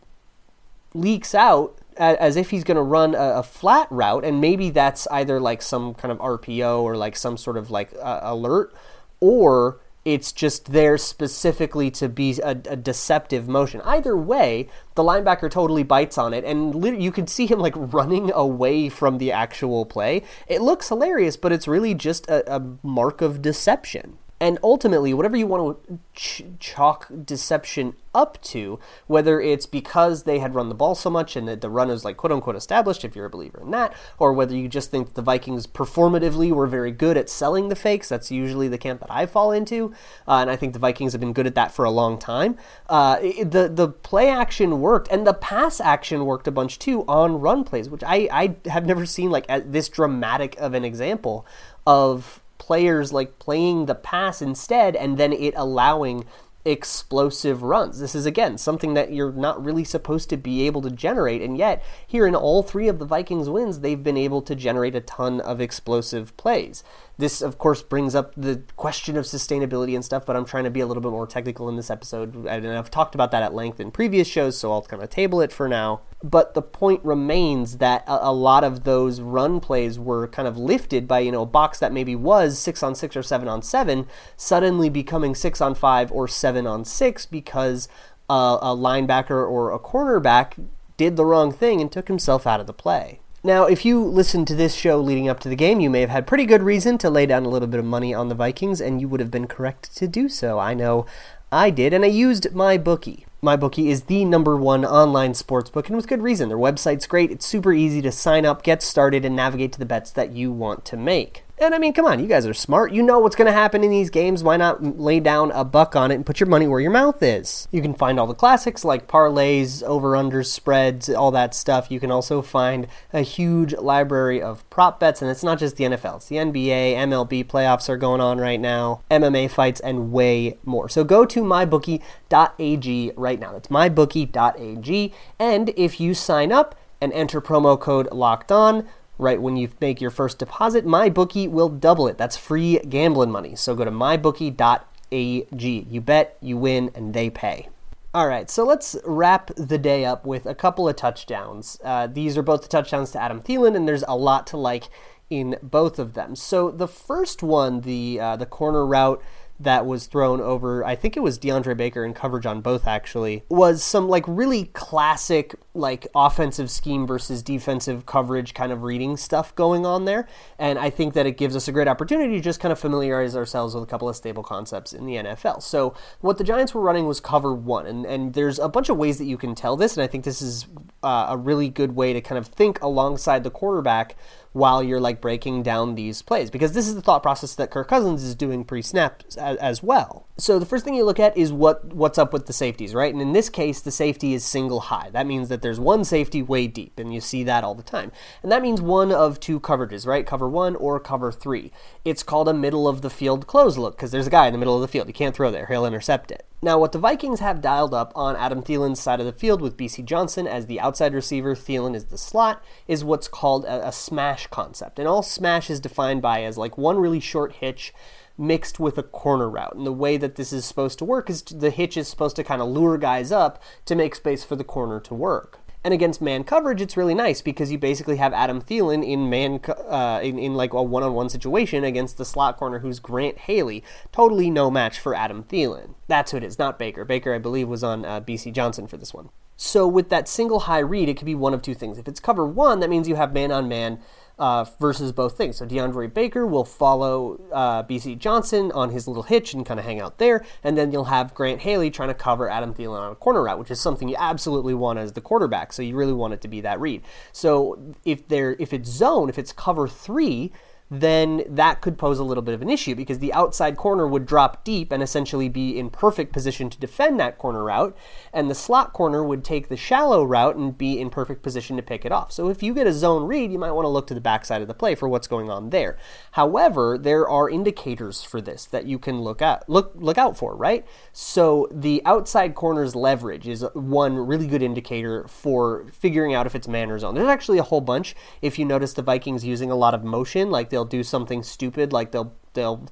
leaks 0.92 1.34
out 1.34 1.78
as 1.96 2.36
if 2.36 2.50
he's 2.50 2.64
going 2.64 2.76
to 2.76 2.82
run 2.82 3.14
a, 3.14 3.38
a, 3.38 3.42
flat 3.42 3.88
route, 3.90 4.22
and 4.22 4.38
maybe 4.38 4.68
that's 4.68 5.06
either 5.08 5.40
like 5.40 5.62
some 5.62 5.94
kind 5.94 6.12
of 6.12 6.18
RPO 6.18 6.82
or 6.82 6.94
like 6.94 7.16
some 7.16 7.38
sort 7.38 7.56
of 7.56 7.70
like 7.70 7.94
uh, 8.02 8.20
alert 8.22 8.74
or 9.20 9.80
it's 10.06 10.30
just 10.30 10.72
there 10.72 10.96
specifically 10.96 11.90
to 11.90 12.08
be 12.08 12.38
a, 12.40 12.50
a, 12.50 12.76
deceptive 12.76 13.48
motion. 13.48 13.80
Either 13.80 14.16
way, 14.16 14.68
the 14.94 15.02
linebacker 15.02 15.50
totally 15.50 15.82
bites 15.82 16.16
on 16.16 16.32
it, 16.32 16.44
and 16.44 17.02
you 17.02 17.10
can 17.10 17.26
see 17.26 17.44
him 17.44 17.58
like 17.58 17.74
running 17.76 18.30
away 18.32 18.88
from 18.88 19.18
the 19.18 19.32
actual 19.32 19.84
play. 19.84 20.22
It 20.46 20.62
looks 20.62 20.90
hilarious, 20.90 21.36
but 21.36 21.50
it's 21.50 21.66
really 21.66 21.92
just 21.92 22.28
a, 22.28 22.54
a 22.54 22.62
mark 22.84 23.20
of 23.20 23.42
deception. 23.42 24.18
And 24.38 24.58
ultimately, 24.62 25.14
whatever 25.14 25.36
you 25.36 25.46
want 25.46 25.86
to 25.86 25.98
ch- 26.14 26.44
chalk 26.60 27.10
deception 27.24 27.94
up 28.14 28.40
to, 28.42 28.78
whether 29.06 29.40
it's 29.40 29.64
because 29.64 30.24
they 30.24 30.40
had 30.40 30.54
run 30.54 30.68
the 30.68 30.74
ball 30.74 30.94
so 30.94 31.08
much 31.08 31.36
and 31.36 31.48
that 31.48 31.62
the 31.62 31.70
run 31.70 31.88
is 31.88 32.04
like 32.04 32.18
quote 32.18 32.32
unquote 32.32 32.56
established, 32.56 33.02
if 33.02 33.16
you're 33.16 33.26
a 33.26 33.30
believer 33.30 33.62
in 33.62 33.70
that, 33.70 33.94
or 34.18 34.34
whether 34.34 34.54
you 34.54 34.68
just 34.68 34.90
think 34.90 35.14
the 35.14 35.22
Vikings 35.22 35.66
performatively 35.66 36.52
were 36.52 36.66
very 36.66 36.90
good 36.90 37.16
at 37.16 37.30
selling 37.30 37.70
the 37.70 37.76
fakes, 37.76 38.10
that's 38.10 38.30
usually 38.30 38.68
the 38.68 38.76
camp 38.76 39.00
that 39.00 39.10
I 39.10 39.24
fall 39.24 39.52
into. 39.52 39.94
Uh, 40.28 40.38
and 40.40 40.50
I 40.50 40.56
think 40.56 40.74
the 40.74 40.78
Vikings 40.78 41.12
have 41.12 41.20
been 41.20 41.32
good 41.32 41.46
at 41.46 41.54
that 41.54 41.72
for 41.72 41.86
a 41.86 41.90
long 41.90 42.18
time. 42.18 42.58
Uh, 42.90 43.18
the, 43.20 43.70
the 43.72 43.88
play 43.88 44.28
action 44.28 44.82
worked, 44.82 45.08
and 45.10 45.26
the 45.26 45.34
pass 45.34 45.80
action 45.80 46.26
worked 46.26 46.46
a 46.46 46.52
bunch 46.52 46.78
too 46.78 47.04
on 47.08 47.40
run 47.40 47.64
plays, 47.64 47.88
which 47.88 48.04
I, 48.04 48.28
I 48.30 48.68
have 48.68 48.84
never 48.84 49.06
seen 49.06 49.30
like 49.30 49.46
this 49.64 49.88
dramatic 49.88 50.56
of 50.58 50.74
an 50.74 50.84
example 50.84 51.46
of 51.86 52.42
players 52.58 53.12
like 53.12 53.38
playing 53.38 53.86
the 53.86 53.94
pass 53.94 54.42
instead 54.42 54.96
and 54.96 55.18
then 55.18 55.32
it 55.32 55.54
allowing 55.56 56.24
explosive 56.66 57.62
runs. 57.62 58.00
This 58.00 58.14
is 58.14 58.26
again 58.26 58.58
something 58.58 58.94
that 58.94 59.12
you're 59.12 59.32
not 59.32 59.64
really 59.64 59.84
supposed 59.84 60.28
to 60.30 60.36
be 60.36 60.66
able 60.66 60.82
to 60.82 60.90
generate, 60.90 61.40
and 61.40 61.56
yet 61.56 61.82
here 62.04 62.26
in 62.26 62.34
all 62.34 62.62
three 62.62 62.88
of 62.88 62.98
the 62.98 63.04
Vikings 63.04 63.48
wins, 63.48 63.80
they've 63.80 64.02
been 64.02 64.16
able 64.16 64.42
to 64.42 64.56
generate 64.56 64.96
a 64.96 65.00
ton 65.00 65.40
of 65.40 65.60
explosive 65.60 66.36
plays. 66.36 66.82
This, 67.18 67.40
of 67.40 67.56
course, 67.56 67.80
brings 67.80 68.14
up 68.14 68.34
the 68.36 68.62
question 68.76 69.16
of 69.16 69.24
sustainability 69.24 69.94
and 69.94 70.04
stuff, 70.04 70.26
but 70.26 70.36
I'm 70.36 70.44
trying 70.44 70.64
to 70.64 70.70
be 70.70 70.80
a 70.80 70.86
little 70.86 71.02
bit 71.02 71.12
more 71.12 71.26
technical 71.26 71.66
in 71.68 71.76
this 71.76 71.90
episode. 71.90 72.46
And 72.46 72.66
I've 72.66 72.90
talked 72.90 73.14
about 73.14 73.30
that 73.30 73.42
at 73.42 73.54
length 73.54 73.80
in 73.80 73.90
previous 73.90 74.28
shows, 74.28 74.58
so 74.58 74.70
I'll 74.70 74.82
kind 74.82 75.02
of 75.02 75.08
table 75.08 75.40
it 75.40 75.50
for 75.50 75.66
now. 75.66 76.02
But 76.22 76.52
the 76.52 76.60
point 76.60 77.02
remains 77.02 77.78
that 77.78 78.04
a, 78.06 78.28
a 78.28 78.32
lot 78.32 78.64
of 78.64 78.84
those 78.84 79.22
run 79.22 79.60
plays 79.60 79.98
were 79.98 80.28
kind 80.28 80.46
of 80.46 80.58
lifted 80.58 81.08
by, 81.08 81.20
you 81.20 81.32
know, 81.32 81.42
a 81.42 81.46
box 81.46 81.78
that 81.78 81.92
maybe 81.92 82.14
was 82.14 82.58
six 82.58 82.82
on 82.82 82.94
six 82.94 83.16
or 83.16 83.22
seven 83.22 83.48
on 83.48 83.62
seven, 83.62 84.06
suddenly 84.36 84.90
becoming 84.90 85.34
six 85.34 85.62
on 85.62 85.74
five 85.74 86.12
or 86.12 86.28
seven 86.28 86.66
on 86.66 86.84
six 86.84 87.24
because 87.24 87.88
uh, 88.28 88.58
a 88.60 88.76
linebacker 88.76 89.48
or 89.48 89.72
a 89.72 89.78
cornerback 89.78 90.62
did 90.98 91.16
the 91.16 91.24
wrong 91.24 91.50
thing 91.50 91.80
and 91.80 91.90
took 91.90 92.08
himself 92.08 92.46
out 92.46 92.60
of 92.60 92.66
the 92.66 92.74
play. 92.74 93.20
Now, 93.44 93.64
if 93.66 93.84
you 93.84 94.02
listened 94.02 94.48
to 94.48 94.56
this 94.56 94.74
show 94.74 95.00
leading 95.00 95.28
up 95.28 95.38
to 95.40 95.48
the 95.48 95.56
game, 95.56 95.78
you 95.78 95.88
may 95.88 96.00
have 96.00 96.10
had 96.10 96.26
pretty 96.26 96.46
good 96.46 96.62
reason 96.62 96.98
to 96.98 97.10
lay 97.10 97.26
down 97.26 97.44
a 97.44 97.48
little 97.48 97.68
bit 97.68 97.78
of 97.78 97.86
money 97.86 98.12
on 98.12 98.28
the 98.28 98.34
Vikings, 98.34 98.80
and 98.80 99.00
you 99.00 99.08
would 99.08 99.20
have 99.20 99.30
been 99.30 99.46
correct 99.46 99.96
to 99.96 100.08
do 100.08 100.28
so. 100.28 100.58
I 100.58 100.74
know 100.74 101.06
I 101.52 101.70
did, 101.70 101.92
and 101.92 102.04
I 102.04 102.08
used 102.08 102.52
my 102.54 102.76
bookie. 102.76 103.24
My 103.40 103.54
bookie 103.54 103.88
is 103.88 104.04
the 104.04 104.24
number 104.24 104.56
one 104.56 104.84
online 104.84 105.34
sports 105.34 105.70
book, 105.70 105.86
and 105.86 105.96
with 105.96 106.08
good 106.08 106.22
reason. 106.22 106.48
Their 106.48 106.58
website's 106.58 107.06
great. 107.06 107.30
It's 107.30 107.46
super 107.46 107.72
easy 107.72 108.02
to 108.02 108.10
sign 108.10 108.44
up, 108.44 108.64
get 108.64 108.82
started, 108.82 109.24
and 109.24 109.36
navigate 109.36 109.72
to 109.74 109.78
the 109.78 109.86
bets 109.86 110.10
that 110.10 110.32
you 110.32 110.50
want 110.50 110.84
to 110.86 110.96
make. 110.96 111.44
And 111.58 111.74
I 111.74 111.78
mean, 111.78 111.94
come 111.94 112.04
on, 112.04 112.20
you 112.20 112.26
guys 112.26 112.46
are 112.46 112.52
smart. 112.52 112.92
You 112.92 113.02
know 113.02 113.18
what's 113.18 113.34
going 113.34 113.46
to 113.46 113.52
happen 113.52 113.82
in 113.82 113.90
these 113.90 114.10
games. 114.10 114.42
Why 114.42 114.58
not 114.58 115.00
lay 115.00 115.20
down 115.20 115.50
a 115.52 115.64
buck 115.64 115.96
on 115.96 116.10
it 116.10 116.16
and 116.16 116.26
put 116.26 116.38
your 116.38 116.50
money 116.50 116.66
where 116.68 116.80
your 116.80 116.90
mouth 116.90 117.22
is? 117.22 117.66
You 117.70 117.80
can 117.80 117.94
find 117.94 118.20
all 118.20 118.26
the 118.26 118.34
classics 118.34 118.84
like 118.84 119.08
parlays, 119.08 119.82
over 119.82 120.10
unders, 120.10 120.46
spreads, 120.46 121.08
all 121.08 121.30
that 121.30 121.54
stuff. 121.54 121.90
You 121.90 121.98
can 121.98 122.10
also 122.10 122.42
find 122.42 122.86
a 123.10 123.22
huge 123.22 123.72
library 123.74 124.42
of 124.42 124.68
prop 124.68 125.00
bets, 125.00 125.22
and 125.22 125.30
it's 125.30 125.42
not 125.42 125.58
just 125.58 125.76
the 125.76 125.84
NFL, 125.84 126.16
it's 126.16 126.28
the 126.28 126.36
NBA, 126.36 126.94
MLB 126.94 127.46
playoffs 127.46 127.88
are 127.88 127.96
going 127.96 128.20
on 128.20 128.36
right 128.36 128.60
now, 128.60 129.00
MMA 129.10 129.50
fights, 129.50 129.80
and 129.80 130.12
way 130.12 130.58
more. 130.62 130.90
So 130.90 131.04
go 131.04 131.24
to 131.24 131.42
mybookie.ag 131.42 133.12
right 133.16 133.40
now. 133.40 133.52
That's 133.52 133.68
mybookie.ag. 133.68 135.14
And 135.38 135.68
if 135.70 136.00
you 136.00 136.12
sign 136.12 136.52
up 136.52 136.74
and 137.00 137.12
enter 137.12 137.40
promo 137.40 137.78
code 137.80 138.12
locked 138.12 138.52
on, 138.52 138.86
right 139.18 139.40
when 139.40 139.56
you 139.56 139.70
make 139.80 140.00
your 140.00 140.10
first 140.10 140.38
deposit, 140.38 140.86
MyBookie 140.86 141.50
will 141.50 141.68
double 141.68 142.08
it. 142.08 142.18
That's 142.18 142.36
free 142.36 142.78
gambling 142.88 143.30
money. 143.30 143.56
So 143.56 143.74
go 143.74 143.84
to 143.84 143.90
mybookie.ag 143.90 145.86
You 145.90 146.00
bet, 146.00 146.36
you 146.40 146.56
win, 146.56 146.90
and 146.94 147.14
they 147.14 147.30
pay. 147.30 147.68
All 148.14 148.28
right, 148.28 148.48
so 148.50 148.64
let's 148.64 148.96
wrap 149.04 149.50
the 149.56 149.76
day 149.76 150.06
up 150.06 150.24
with 150.24 150.46
a 150.46 150.54
couple 150.54 150.88
of 150.88 150.96
touchdowns. 150.96 151.78
Uh, 151.84 152.06
these 152.06 152.38
are 152.38 152.42
both 152.42 152.62
the 152.62 152.68
touchdowns 152.68 153.10
to 153.10 153.20
Adam 153.20 153.42
Thielen, 153.42 153.76
and 153.76 153.86
there's 153.86 154.04
a 154.08 154.16
lot 154.16 154.46
to 154.48 154.56
like 154.56 154.84
in 155.28 155.56
both 155.62 155.98
of 155.98 156.14
them. 156.14 156.34
So 156.34 156.70
the 156.70 156.88
first 156.88 157.42
one, 157.42 157.82
the 157.82 158.18
uh, 158.18 158.36
the 158.36 158.46
corner 158.46 158.86
route 158.86 159.22
that 159.58 159.86
was 159.86 160.06
thrown 160.06 160.40
over, 160.40 160.84
I 160.84 160.94
think 160.94 161.16
it 161.16 161.20
was 161.20 161.38
DeAndre 161.38 161.76
Baker 161.76 162.04
in 162.04 162.14
coverage 162.14 162.46
on 162.46 162.60
both 162.60 162.86
actually, 162.86 163.44
was 163.48 163.82
some 163.82 164.08
like 164.08 164.24
really 164.26 164.64
classic 164.66 165.54
like 165.74 166.06
offensive 166.14 166.70
scheme 166.70 167.06
versus 167.06 167.42
defensive 167.42 168.06
coverage 168.06 168.54
kind 168.54 168.72
of 168.72 168.82
reading 168.82 169.16
stuff 169.16 169.54
going 169.54 169.86
on 169.86 170.04
there. 170.04 170.26
And 170.58 170.78
I 170.78 170.90
think 170.90 171.14
that 171.14 171.26
it 171.26 171.36
gives 171.36 171.54
us 171.54 171.68
a 171.68 171.72
great 171.72 171.88
opportunity 171.88 172.36
to 172.36 172.40
just 172.40 172.60
kind 172.60 172.72
of 172.72 172.78
familiarize 172.78 173.36
ourselves 173.36 173.74
with 173.74 173.84
a 173.84 173.86
couple 173.86 174.08
of 174.08 174.16
stable 174.16 174.42
concepts 174.42 174.92
in 174.92 175.06
the 175.06 175.14
NFL. 175.14 175.62
So 175.62 175.94
what 176.20 176.38
the 176.38 176.44
Giants 176.44 176.74
were 176.74 176.80
running 176.80 177.06
was 177.06 177.20
cover 177.20 177.54
one. 177.54 177.86
And, 177.86 178.04
and 178.06 178.34
there's 178.34 178.58
a 178.58 178.68
bunch 178.68 178.88
of 178.88 178.96
ways 178.96 179.18
that 179.18 179.26
you 179.26 179.36
can 179.36 179.54
tell 179.54 179.76
this. 179.76 179.96
And 179.96 180.04
I 180.04 180.06
think 180.06 180.24
this 180.24 180.42
is 180.42 180.66
uh, 181.02 181.26
a 181.30 181.36
really 181.36 181.68
good 181.68 181.94
way 181.94 182.12
to 182.12 182.20
kind 182.20 182.38
of 182.38 182.48
think 182.48 182.80
alongside 182.82 183.44
the 183.44 183.50
quarterback 183.50 184.16
while 184.56 184.82
you're 184.82 185.00
like 185.00 185.20
breaking 185.20 185.62
down 185.62 185.94
these 185.94 186.22
plays 186.22 186.50
because 186.50 186.72
this 186.72 186.88
is 186.88 186.94
the 186.94 187.02
thought 187.02 187.22
process 187.22 187.54
that 187.54 187.70
Kirk 187.70 187.88
Cousins 187.88 188.22
is 188.22 188.34
doing 188.34 188.64
pre-snap 188.64 189.22
as, 189.36 189.56
as, 189.58 189.82
well. 189.82 190.26
So 190.38 190.58
the 190.58 190.64
first 190.64 190.82
thing 190.82 190.94
you 190.94 191.04
look 191.04 191.20
at 191.20 191.36
is 191.36 191.52
what 191.52 191.92
what's 191.92 192.16
up 192.16 192.32
with 192.32 192.46
the 192.46 192.54
safeties, 192.54 192.94
right? 192.94 193.12
And 193.12 193.20
in 193.20 193.34
this 193.34 193.50
case, 193.50 193.82
the 193.82 193.90
safety 193.90 194.32
is 194.32 194.44
single 194.44 194.80
high. 194.80 195.10
That 195.10 195.26
means 195.26 195.50
that 195.50 195.60
there's 195.60 195.78
one 195.78 196.04
safety 196.04 196.42
way 196.42 196.66
deep, 196.68 196.98
and 196.98 197.12
you 197.12 197.20
see 197.20 197.44
that 197.44 197.64
all 197.64 197.74
the 197.74 197.82
time. 197.82 198.12
And 198.42 198.50
that 198.50 198.62
means 198.62 198.80
one 198.80 199.12
of 199.12 199.38
two 199.38 199.60
coverages, 199.60 200.06
right? 200.06 200.26
Cover 200.26 200.48
one 200.48 200.74
or 200.74 200.98
cover 200.98 201.30
three. 201.30 201.70
It's 202.06 202.22
called 202.22 202.48
a 202.48 202.54
middle 202.54 202.88
of 202.88 203.02
the 203.02 203.10
field 203.10 203.46
close 203.46 203.76
look 203.76 203.96
because 203.96 204.10
there's 204.10 204.26
a 204.26 204.30
guy 204.30 204.46
in 204.46 204.54
the 204.54 204.58
middle 204.58 204.74
of 204.74 204.80
the 204.80 204.88
field. 204.88 205.06
You 205.06 205.14
can't 205.14 205.36
throw 205.36 205.50
there; 205.50 205.66
he'll 205.66 205.84
intercept 205.84 206.30
it. 206.30 206.46
Now, 206.62 206.78
what 206.78 206.92
the 206.92 206.98
Vikings 206.98 207.40
have 207.40 207.60
dialed 207.60 207.92
up 207.92 208.12
on 208.16 208.34
Adam 208.34 208.62
Thielen's 208.62 209.00
side 209.00 209.20
of 209.20 209.26
the 209.26 209.32
field 209.32 209.60
with 209.60 209.76
Bisi 209.76 210.02
Johnson 210.02 210.46
as 210.46 210.66
the 210.66 210.80
outside 210.80 211.12
receiver, 211.12 211.54
Thielen 211.54 211.94
is 211.94 212.06
the 212.06 212.16
slot, 212.16 212.64
is 212.88 213.04
what's 213.04 213.28
called 213.28 213.66
a, 213.66 213.88
a, 213.88 213.92
smash 213.92 214.46
concept. 214.46 214.98
And 214.98 215.06
all 215.06 215.22
smash 215.22 215.68
is 215.68 215.80
defined 215.80 216.22
by 216.22 216.42
as 216.44 216.56
like 216.56 216.78
one 216.78 216.98
really 216.98 217.20
short 217.20 217.56
hitch 217.56 217.92
mixed 218.38 218.80
with 218.80 218.96
a 218.96 219.02
corner 219.02 219.50
route. 219.50 219.74
And 219.74 219.86
the 219.86 219.92
way 219.92 220.16
that 220.16 220.36
this 220.36 220.52
is 220.52 220.64
supposed 220.64 220.98
to 220.98 221.04
work 221.04 221.28
is 221.28 221.42
the 221.42 221.70
hitch 221.70 221.96
is 221.96 222.08
supposed 222.08 222.36
to 222.36 222.44
kind 222.44 222.62
of 222.62 222.68
lure 222.68 222.96
guys 222.96 223.30
up 223.30 223.62
to 223.84 223.94
make 223.94 224.14
space 224.14 224.42
for 224.42 224.56
the 224.56 224.64
corner 224.64 224.98
to 225.00 225.14
work. 225.14 225.60
And 225.86 225.94
against 225.94 226.20
man 226.20 226.42
coverage, 226.42 226.80
it's 226.80 226.96
really 226.96 227.14
nice 227.14 227.40
because 227.40 227.70
you 227.70 227.78
basically 227.78 228.16
have 228.16 228.32
Adam 228.32 228.60
Thielen 228.60 229.08
in 229.08 229.30
man 229.30 229.60
uh, 229.88 230.18
in, 230.20 230.36
in 230.36 230.56
like 230.56 230.72
a 230.72 230.82
one-on-one 230.82 231.28
situation 231.28 231.84
against 231.84 232.18
the 232.18 232.24
slot 232.24 232.56
corner 232.56 232.80
who's 232.80 232.98
Grant 232.98 233.38
Haley. 233.38 233.84
Totally 234.10 234.50
no 234.50 234.68
match 234.68 234.98
for 234.98 235.14
Adam 235.14 235.44
Thielen. 235.44 235.94
That's 236.08 236.32
who 236.32 236.38
it 236.38 236.42
is, 236.42 236.58
not 236.58 236.76
Baker. 236.76 237.04
Baker, 237.04 237.32
I 237.32 237.38
believe, 237.38 237.68
was 237.68 237.84
on 237.84 238.04
uh, 238.04 238.20
Bisi 238.20 238.52
Johnson 238.52 238.88
for 238.88 238.96
this 238.96 239.14
one. 239.14 239.28
So 239.56 239.86
with 239.86 240.08
that 240.08 240.26
single 240.26 240.58
high 240.58 240.80
read, 240.80 241.08
it 241.08 241.18
could 241.18 241.24
be 241.24 241.36
one 241.36 241.54
of 241.54 241.62
two 241.62 241.72
things. 241.72 241.98
If 241.98 242.08
it's 242.08 242.18
cover 242.18 242.44
one, 242.44 242.80
that 242.80 242.90
means 242.90 243.08
you 243.08 243.14
have 243.14 243.32
man 243.32 243.52
on 243.52 243.68
man 243.68 244.00
uh, 244.38 244.64
versus 244.78 245.12
both 245.12 245.36
things. 245.36 245.56
So 245.56 245.66
DeAndre 245.66 246.12
Baker 246.12 246.46
will 246.46 246.64
follow 246.64 247.40
uh, 247.52 247.82
Bisi 247.82 248.18
Johnson 248.18 248.70
on 248.72 248.90
his 248.90 249.08
little 249.08 249.22
hitch 249.22 249.54
and 249.54 249.64
kind 249.64 249.80
of 249.80 249.86
hang 249.86 250.00
out 250.00 250.18
there, 250.18 250.44
and 250.62 250.76
then 250.76 250.92
you'll 250.92 251.04
have 251.04 251.34
Grant 251.34 251.60
Haley 251.60 251.90
trying 251.90 252.08
to 252.08 252.14
cover 252.14 252.48
Adam 252.48 252.74
Thielen 252.74 253.00
on 253.00 253.12
a 253.12 253.16
corner 253.16 253.42
route, 253.42 253.58
which 253.58 253.70
is 253.70 253.80
something 253.80 254.08
you 254.08 254.16
absolutely 254.18 254.74
want 254.74 254.98
as 254.98 255.12
the 255.12 255.20
quarterback. 255.20 255.72
So 255.72 255.82
you 255.82 255.96
really 255.96 256.12
want 256.12 256.34
it 256.34 256.40
to 256.42 256.48
be 256.48 256.60
that 256.62 256.80
read. 256.80 257.02
So 257.32 257.94
if 258.04 258.28
there, 258.28 258.56
if 258.58 258.72
it's 258.72 258.90
zone, 258.90 259.28
if 259.28 259.38
it's 259.38 259.52
cover 259.52 259.88
three, 259.88 260.52
then 260.90 261.42
that 261.48 261.80
could 261.80 261.98
pose 261.98 262.18
a 262.18 262.24
little 262.24 262.42
bit 262.42 262.54
of 262.54 262.62
an 262.62 262.70
issue 262.70 262.94
because 262.94 263.18
the 263.18 263.32
outside 263.32 263.76
corner 263.76 264.06
would 264.06 264.24
drop 264.24 264.64
deep 264.64 264.92
and 264.92 265.02
essentially 265.02 265.48
be 265.48 265.78
in 265.78 265.90
perfect 265.90 266.32
position 266.32 266.70
to 266.70 266.78
defend 266.78 267.18
that 267.18 267.38
corner 267.38 267.64
route, 267.64 267.96
and 268.32 268.48
the 268.48 268.54
slot 268.54 268.92
corner 268.92 269.24
would 269.24 269.44
take 269.44 269.68
the 269.68 269.76
shallow 269.76 270.22
route 270.24 270.56
and 270.56 270.78
be 270.78 271.00
in 271.00 271.10
perfect 271.10 271.42
position 271.42 271.76
to 271.76 271.82
pick 271.82 272.04
it 272.04 272.12
off. 272.12 272.30
So 272.30 272.48
if 272.48 272.62
you 272.62 272.72
get 272.72 272.86
a 272.86 272.92
zone 272.92 273.24
read, 273.24 273.50
you 273.50 273.58
might 273.58 273.72
want 273.72 273.84
to 273.84 273.90
look 273.90 274.06
to 274.08 274.14
the 274.14 274.20
backside 274.20 274.62
of 274.62 274.68
the 274.68 274.74
play 274.74 274.94
for 274.94 275.08
what's 275.08 275.26
going 275.26 275.50
on 275.50 275.70
there. 275.70 275.96
However, 276.32 276.96
there 276.96 277.28
are 277.28 277.50
indicators 277.50 278.22
for 278.22 278.40
this 278.40 278.64
that 278.66 278.86
you 278.86 278.98
can 278.98 279.20
look 279.20 279.42
at 279.42 279.68
look 279.68 279.92
look 279.96 280.18
out 280.18 280.36
for, 280.36 280.54
right? 280.54 280.86
So 281.12 281.68
the 281.72 282.02
outside 282.04 282.54
corner's 282.54 282.94
leverage 282.94 283.48
is 283.48 283.64
one 283.74 284.16
really 284.16 284.46
good 284.46 284.62
indicator 284.62 285.26
for 285.26 285.86
figuring 285.92 286.34
out 286.34 286.46
if 286.46 286.54
it's 286.54 286.68
man 286.68 286.90
or 286.90 286.98
zone. 286.98 287.14
There's 287.14 287.28
actually 287.28 287.58
a 287.58 287.64
whole 287.64 287.80
bunch. 287.80 288.14
If 288.40 288.58
you 288.58 288.64
notice 288.64 288.92
the 288.92 289.02
Vikings 289.02 289.44
using 289.44 289.70
a 289.70 289.76
lot 289.76 289.94
of 289.94 290.04
motion, 290.04 290.50
like 290.50 290.70
they'll 290.76 290.84
do 290.84 291.02
something 291.02 291.42
stupid, 291.42 291.90
like 291.90 292.10
they'll 292.12 292.34
they'll 292.52 292.86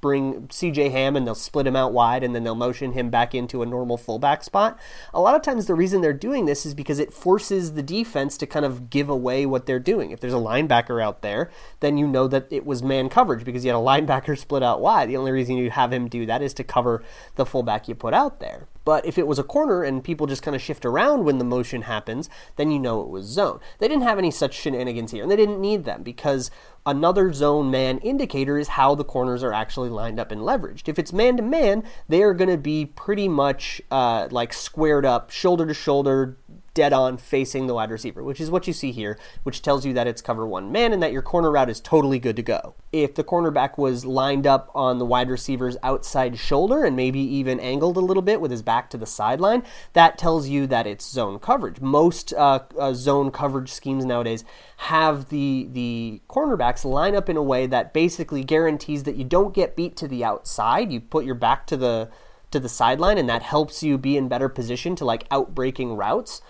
bring 0.00 0.48
CJ 0.48 0.90
Ham 0.90 1.14
and 1.14 1.24
they'll 1.24 1.36
split 1.36 1.66
him 1.66 1.76
out 1.76 1.92
wide 1.92 2.24
and 2.24 2.34
then 2.34 2.42
they'll 2.42 2.56
motion 2.56 2.92
him 2.92 3.10
back 3.10 3.32
into 3.32 3.62
a 3.62 3.66
normal 3.66 3.96
fullback 3.96 4.42
spot. 4.42 4.76
A 5.14 5.20
lot 5.20 5.36
of 5.36 5.42
times 5.42 5.66
the 5.66 5.74
reason 5.74 6.00
they're 6.00 6.12
doing 6.12 6.46
this 6.46 6.66
is 6.66 6.74
because 6.74 6.98
it 6.98 7.12
forces 7.12 7.74
the 7.74 7.82
defense 7.82 8.36
to 8.38 8.46
kind 8.46 8.64
of 8.64 8.90
give 8.90 9.08
away 9.08 9.46
what 9.46 9.66
they're 9.66 9.78
doing. 9.78 10.10
If 10.10 10.18
there's 10.18 10.34
a 10.34 10.36
linebacker 10.36 11.00
out 11.02 11.22
there, 11.22 11.50
then 11.78 11.96
you 11.96 12.08
know 12.08 12.26
that 12.28 12.46
it 12.50 12.66
was 12.66 12.82
man 12.82 13.08
coverage 13.08 13.44
because 13.44 13.64
you 13.64 13.70
had 13.70 13.78
a 13.78 13.80
linebacker 13.82 14.36
split 14.36 14.64
out 14.64 14.80
wide. 14.80 15.08
The 15.08 15.16
only 15.16 15.32
reason 15.32 15.56
you 15.56 15.70
have 15.70 15.92
him 15.92 16.08
do 16.08 16.26
that 16.26 16.42
is 16.42 16.54
to 16.54 16.64
cover 16.64 17.04
the 17.36 17.46
fullback 17.46 17.88
you 17.88 17.94
put 17.94 18.14
out 18.14 18.40
there. 18.40 18.66
But 18.88 19.04
if 19.04 19.18
it 19.18 19.26
was 19.26 19.38
a 19.38 19.44
corner 19.44 19.82
and 19.82 20.02
people 20.02 20.26
just 20.26 20.42
kind 20.42 20.54
of 20.54 20.62
shift 20.62 20.86
around 20.86 21.26
when 21.26 21.36
the 21.36 21.44
motion 21.44 21.82
happens, 21.82 22.30
then 22.56 22.70
you 22.70 22.78
know 22.78 23.02
it 23.02 23.10
was 23.10 23.26
zone. 23.26 23.60
They 23.80 23.86
didn't 23.86 24.04
have 24.04 24.16
any 24.16 24.30
such 24.30 24.54
shenanigans 24.54 25.10
here, 25.10 25.24
and 25.24 25.30
they 25.30 25.36
didn't 25.36 25.60
need 25.60 25.84
them 25.84 26.02
because 26.02 26.50
another 26.86 27.34
zone 27.34 27.70
man 27.70 27.98
indicator 27.98 28.58
is 28.58 28.68
how 28.68 28.94
the 28.94 29.04
corners 29.04 29.42
are 29.42 29.52
actually 29.52 29.90
lined 29.90 30.18
up 30.18 30.32
and 30.32 30.40
leveraged. 30.40 30.88
If 30.88 30.98
it's 30.98 31.12
man 31.12 31.36
to 31.36 31.42
man, 31.42 31.84
they 32.08 32.22
are 32.22 32.32
going 32.32 32.48
to 32.48 32.56
be 32.56 32.86
pretty 32.86 33.28
much 33.28 33.82
uh, 33.90 34.28
like 34.30 34.54
squared 34.54 35.04
up, 35.04 35.30
shoulder 35.30 35.66
to 35.66 35.74
shoulder, 35.74 36.38
dead 36.78 36.92
on 36.92 37.16
facing 37.16 37.66
the 37.66 37.74
wide 37.74 37.90
receiver, 37.90 38.22
which 38.22 38.40
is 38.40 38.52
what 38.52 38.68
you 38.68 38.72
see 38.72 38.92
here, 38.92 39.18
which 39.42 39.62
tells 39.62 39.84
you 39.84 39.92
that 39.92 40.06
it's 40.06 40.22
cover 40.22 40.46
one 40.46 40.70
man 40.70 40.92
and 40.92 41.02
that 41.02 41.10
your 41.10 41.22
corner 41.22 41.50
route 41.50 41.68
is 41.68 41.80
totally 41.80 42.20
good 42.20 42.36
to 42.36 42.42
go. 42.42 42.76
If 42.92 43.16
the 43.16 43.24
cornerback 43.24 43.76
was 43.76 44.04
lined 44.04 44.46
up 44.46 44.70
on 44.76 44.98
the 44.98 45.04
wide 45.04 45.28
receiver's 45.28 45.76
outside 45.82 46.38
shoulder 46.38 46.84
and 46.84 46.94
maybe 46.94 47.18
even 47.18 47.58
angled 47.58 47.96
a 47.96 48.00
little 48.00 48.22
bit 48.22 48.40
with 48.40 48.52
his 48.52 48.62
back 48.62 48.90
to 48.90 48.96
the 48.96 49.06
sideline, 49.06 49.64
that 49.94 50.18
tells 50.18 50.48
you 50.48 50.68
that 50.68 50.86
it's 50.86 51.10
zone 51.10 51.40
coverage. 51.40 51.80
Most 51.80 52.32
uh, 52.34 52.60
uh, 52.78 52.94
zone 52.94 53.32
coverage 53.32 53.72
schemes 53.72 54.04
nowadays 54.04 54.44
have 54.76 55.30
the 55.30 55.68
the 55.72 56.22
cornerbacks 56.30 56.84
line 56.84 57.16
up 57.16 57.28
in 57.28 57.36
a 57.36 57.42
way 57.42 57.66
that 57.66 57.92
basically 57.92 58.44
guarantees 58.44 59.02
that 59.02 59.16
you 59.16 59.24
don't 59.24 59.52
get 59.52 59.74
beat 59.74 59.96
to 59.96 60.06
the 60.06 60.22
outside. 60.22 60.92
You 60.92 61.00
put 61.00 61.24
your 61.24 61.34
back 61.34 61.66
to 61.66 61.76
the 61.76 62.08
to 62.52 62.60
the 62.60 62.68
sideline, 62.68 63.18
and 63.18 63.28
that 63.28 63.42
helps 63.42 63.82
you 63.82 63.98
be 63.98 64.16
in 64.16 64.28
better 64.28 64.48
position 64.48 64.94
to 64.96 65.04
like 65.04 65.28
outbreaking 65.28 65.96
routes. 65.96 66.40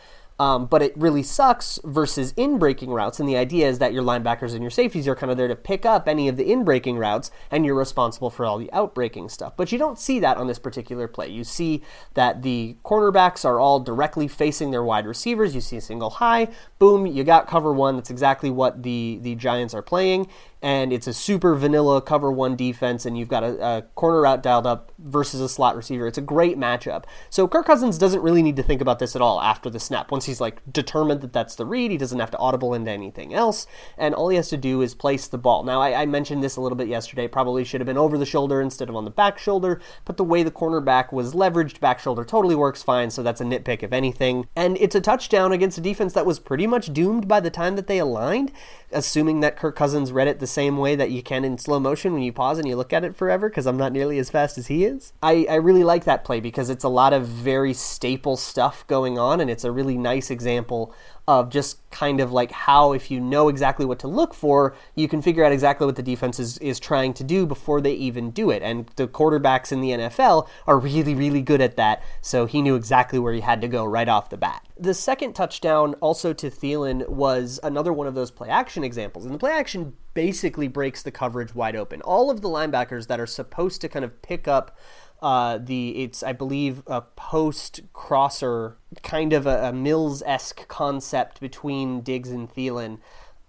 Um, 0.40 0.66
but 0.66 0.82
it 0.82 0.96
really 0.96 1.24
sucks 1.24 1.80
versus 1.82 2.32
in 2.36 2.58
breaking 2.58 2.90
routes. 2.90 3.18
And 3.18 3.28
the 3.28 3.36
idea 3.36 3.68
is 3.68 3.80
that 3.80 3.92
your 3.92 4.04
linebackers 4.04 4.52
and 4.52 4.62
your 4.62 4.70
safeties 4.70 5.08
are 5.08 5.16
kind 5.16 5.32
of 5.32 5.36
there 5.36 5.48
to 5.48 5.56
pick 5.56 5.84
up 5.84 6.06
any 6.08 6.28
of 6.28 6.36
the 6.36 6.50
in 6.50 6.64
breaking 6.64 6.96
routes, 6.96 7.30
and 7.50 7.66
you're 7.66 7.74
responsible 7.74 8.30
for 8.30 8.46
all 8.46 8.56
the 8.56 8.72
out 8.72 8.94
breaking 8.94 9.30
stuff. 9.30 9.56
But 9.56 9.72
you 9.72 9.78
don't 9.78 9.98
see 9.98 10.20
that 10.20 10.36
on 10.36 10.46
this 10.46 10.58
particular 10.58 11.08
play. 11.08 11.28
You 11.28 11.42
see 11.42 11.82
that 12.14 12.42
the 12.42 12.76
cornerbacks 12.84 13.44
are 13.44 13.58
all 13.58 13.80
directly 13.80 14.28
facing 14.28 14.70
their 14.70 14.84
wide 14.84 15.06
receivers. 15.06 15.54
You 15.54 15.60
see 15.60 15.76
a 15.76 15.80
single 15.80 16.10
high, 16.10 16.48
boom, 16.78 17.06
you 17.06 17.24
got 17.24 17.48
cover 17.48 17.72
one. 17.72 17.96
That's 17.96 18.10
exactly 18.10 18.50
what 18.50 18.82
the, 18.84 19.18
the 19.22 19.34
Giants 19.34 19.74
are 19.74 19.82
playing 19.82 20.28
and 20.62 20.92
it's 20.92 21.06
a 21.06 21.12
super 21.12 21.54
vanilla 21.54 22.02
cover 22.02 22.32
one 22.32 22.56
defense, 22.56 23.06
and 23.06 23.16
you've 23.16 23.28
got 23.28 23.44
a, 23.44 23.64
a, 23.64 23.82
corner 23.94 24.22
route 24.22 24.42
dialed 24.42 24.66
up 24.66 24.92
versus 24.98 25.40
a 25.40 25.48
slot 25.48 25.76
receiver. 25.76 26.06
It's 26.06 26.18
a 26.18 26.22
great 26.22 26.58
matchup. 26.58 27.04
So 27.30 27.46
Kirk 27.46 27.66
Cousins 27.66 27.98
doesn't 27.98 28.22
really 28.22 28.42
need 28.42 28.56
to 28.56 28.62
think 28.62 28.80
about 28.80 28.98
this 28.98 29.14
at 29.14 29.22
all 29.22 29.40
after 29.40 29.70
the 29.70 29.78
snap. 29.78 30.10
Once 30.10 30.26
he's 30.26 30.40
like 30.40 30.60
determined 30.70 31.20
that 31.20 31.32
that's 31.32 31.54
the 31.54 31.64
read, 31.64 31.90
he 31.90 31.96
doesn't 31.96 32.18
have 32.18 32.30
to 32.32 32.38
audible 32.38 32.74
into 32.74 32.90
anything 32.90 33.32
else, 33.32 33.66
and 33.96 34.14
all 34.14 34.28
he 34.28 34.36
has 34.36 34.48
to 34.48 34.56
do 34.56 34.82
is 34.82 34.94
place 34.94 35.28
the 35.28 35.38
ball. 35.38 35.62
Now 35.62 35.80
I, 35.80 36.02
I 36.02 36.06
mentioned 36.06 36.42
this 36.42 36.56
a 36.56 36.60
little 36.60 36.76
bit 36.76 36.88
yesterday. 36.88 37.28
Probably 37.28 37.64
should 37.64 37.80
have 37.80 37.86
been 37.86 37.96
over 37.96 38.18
the 38.18 38.26
shoulder 38.26 38.60
instead 38.60 38.88
of 38.88 38.96
on 38.96 39.04
the 39.04 39.10
back 39.10 39.38
shoulder, 39.38 39.80
but 40.04 40.16
the 40.16 40.24
way 40.24 40.42
the 40.42 40.50
cornerback 40.50 41.12
was 41.12 41.34
leveraged, 41.34 41.80
back 41.80 42.00
shoulder 42.00 42.24
totally 42.24 42.54
works 42.54 42.82
fine. 42.82 43.10
So 43.10 43.22
that's 43.22 43.40
a 43.40 43.44
nitpick 43.44 43.82
if 43.82 43.92
anything, 43.92 44.48
and 44.56 44.76
it's 44.78 44.96
a 44.96 45.00
touchdown 45.00 45.52
against 45.52 45.78
a 45.78 45.82
defense 45.82 46.12
that 46.14 46.26
was 46.26 46.38
pretty 46.38 46.66
much 46.66 46.92
doomed 46.92 47.28
by 47.28 47.40
the 47.40 47.50
time 47.50 47.76
that 47.76 47.86
they 47.86 47.98
aligned 47.98 48.52
assuming 48.92 49.40
that 49.40 49.56
Kirk 49.56 49.76
Cousins 49.76 50.12
read 50.12 50.28
it 50.28 50.38
the 50.38 50.46
same 50.48 50.76
way 50.78 50.96
that 50.96 51.12
you 51.12 51.22
can 51.22 51.44
in 51.44 51.58
slow 51.58 51.78
motion 51.78 52.12
when 52.12 52.22
you 52.22 52.32
pause 52.32 52.58
and 52.58 52.66
you 52.66 52.74
look 52.74 52.92
at 52.92 53.04
it 53.04 53.14
forever, 53.14 53.48
because 53.48 53.66
I'm 53.66 53.76
not 53.76 53.92
nearly 53.92 54.18
as 54.18 54.30
fast 54.30 54.58
as 54.58 54.66
he 54.66 54.84
is. 54.84 55.12
I, 55.22 55.46
I 55.48 55.54
really 55.54 55.84
like 55.84 56.04
that 56.04 56.24
play 56.24 56.40
because 56.40 56.70
it's 56.70 56.84
a 56.84 56.88
lot 56.88 57.12
of 57.12 57.26
very 57.26 57.72
staple 57.74 58.36
stuff 58.36 58.86
going 58.86 59.18
on, 59.18 59.40
and 59.40 59.50
it's 59.50 59.64
a 59.64 59.70
really 59.70 59.96
nice 59.96 60.30
example 60.30 60.92
of 61.28 61.50
just 61.50 61.78
kind 61.90 62.20
of 62.20 62.32
like 62.32 62.50
how, 62.50 62.92
if 62.94 63.10
you 63.10 63.20
know 63.20 63.48
exactly 63.48 63.84
what 63.84 63.98
to 63.98 64.08
look 64.08 64.32
for, 64.32 64.74
you 64.94 65.06
can 65.06 65.20
figure 65.20 65.44
out 65.44 65.52
exactly 65.52 65.84
what 65.84 65.96
the 65.96 66.02
defense 66.02 66.40
is, 66.40 66.56
is 66.58 66.80
trying 66.80 67.12
to 67.12 67.22
do 67.22 67.44
before 67.44 67.82
they 67.82 67.92
even 67.92 68.30
do 68.30 68.50
it. 68.50 68.62
And 68.62 68.86
the 68.96 69.06
quarterbacks 69.06 69.70
in 69.70 69.82
the 69.82 69.90
NFL 69.90 70.48
are 70.66 70.78
really, 70.78 71.14
really 71.14 71.42
good 71.42 71.60
at 71.60 71.76
that, 71.76 72.02
so 72.22 72.46
he 72.46 72.62
knew 72.62 72.74
exactly 72.76 73.18
where 73.18 73.34
he 73.34 73.40
had 73.40 73.60
to 73.60 73.68
go 73.68 73.84
right 73.84 74.08
off 74.08 74.30
the 74.30 74.38
bat. 74.38 74.64
The 74.80 74.94
second 74.94 75.32
touchdown, 75.32 75.94
also 75.94 76.32
to 76.32 76.50
Thielen, 76.50 77.08
was 77.08 77.58
another 77.62 77.92
one 77.92 78.06
of 78.06 78.14
those 78.14 78.30
play 78.30 78.48
action 78.48 78.84
examples. 78.84 79.24
And 79.24 79.34
the 79.34 79.38
play 79.38 79.52
action 79.52 79.96
basically 80.14 80.68
breaks 80.68 81.02
the 81.02 81.10
coverage 81.10 81.54
wide 81.54 81.74
open. 81.74 82.00
All 82.02 82.30
of 82.30 82.42
the 82.42 82.48
linebackers 82.48 83.08
that 83.08 83.18
are 83.18 83.26
supposed 83.26 83.80
to 83.80 83.88
kind 83.88 84.04
of 84.04 84.22
pick 84.22 84.46
up 84.46 84.76
uh, 85.20 85.58
the 85.58 86.02
it's 86.02 86.22
I 86.22 86.32
believe 86.32 86.82
a 86.86 87.00
post 87.00 87.80
crosser 87.92 88.76
kind 89.02 89.32
of 89.32 89.46
a, 89.46 89.64
a 89.64 89.72
Mills 89.72 90.22
esque 90.24 90.68
concept 90.68 91.40
between 91.40 92.02
Diggs 92.02 92.30
and 92.30 92.48
Thielen. 92.48 92.98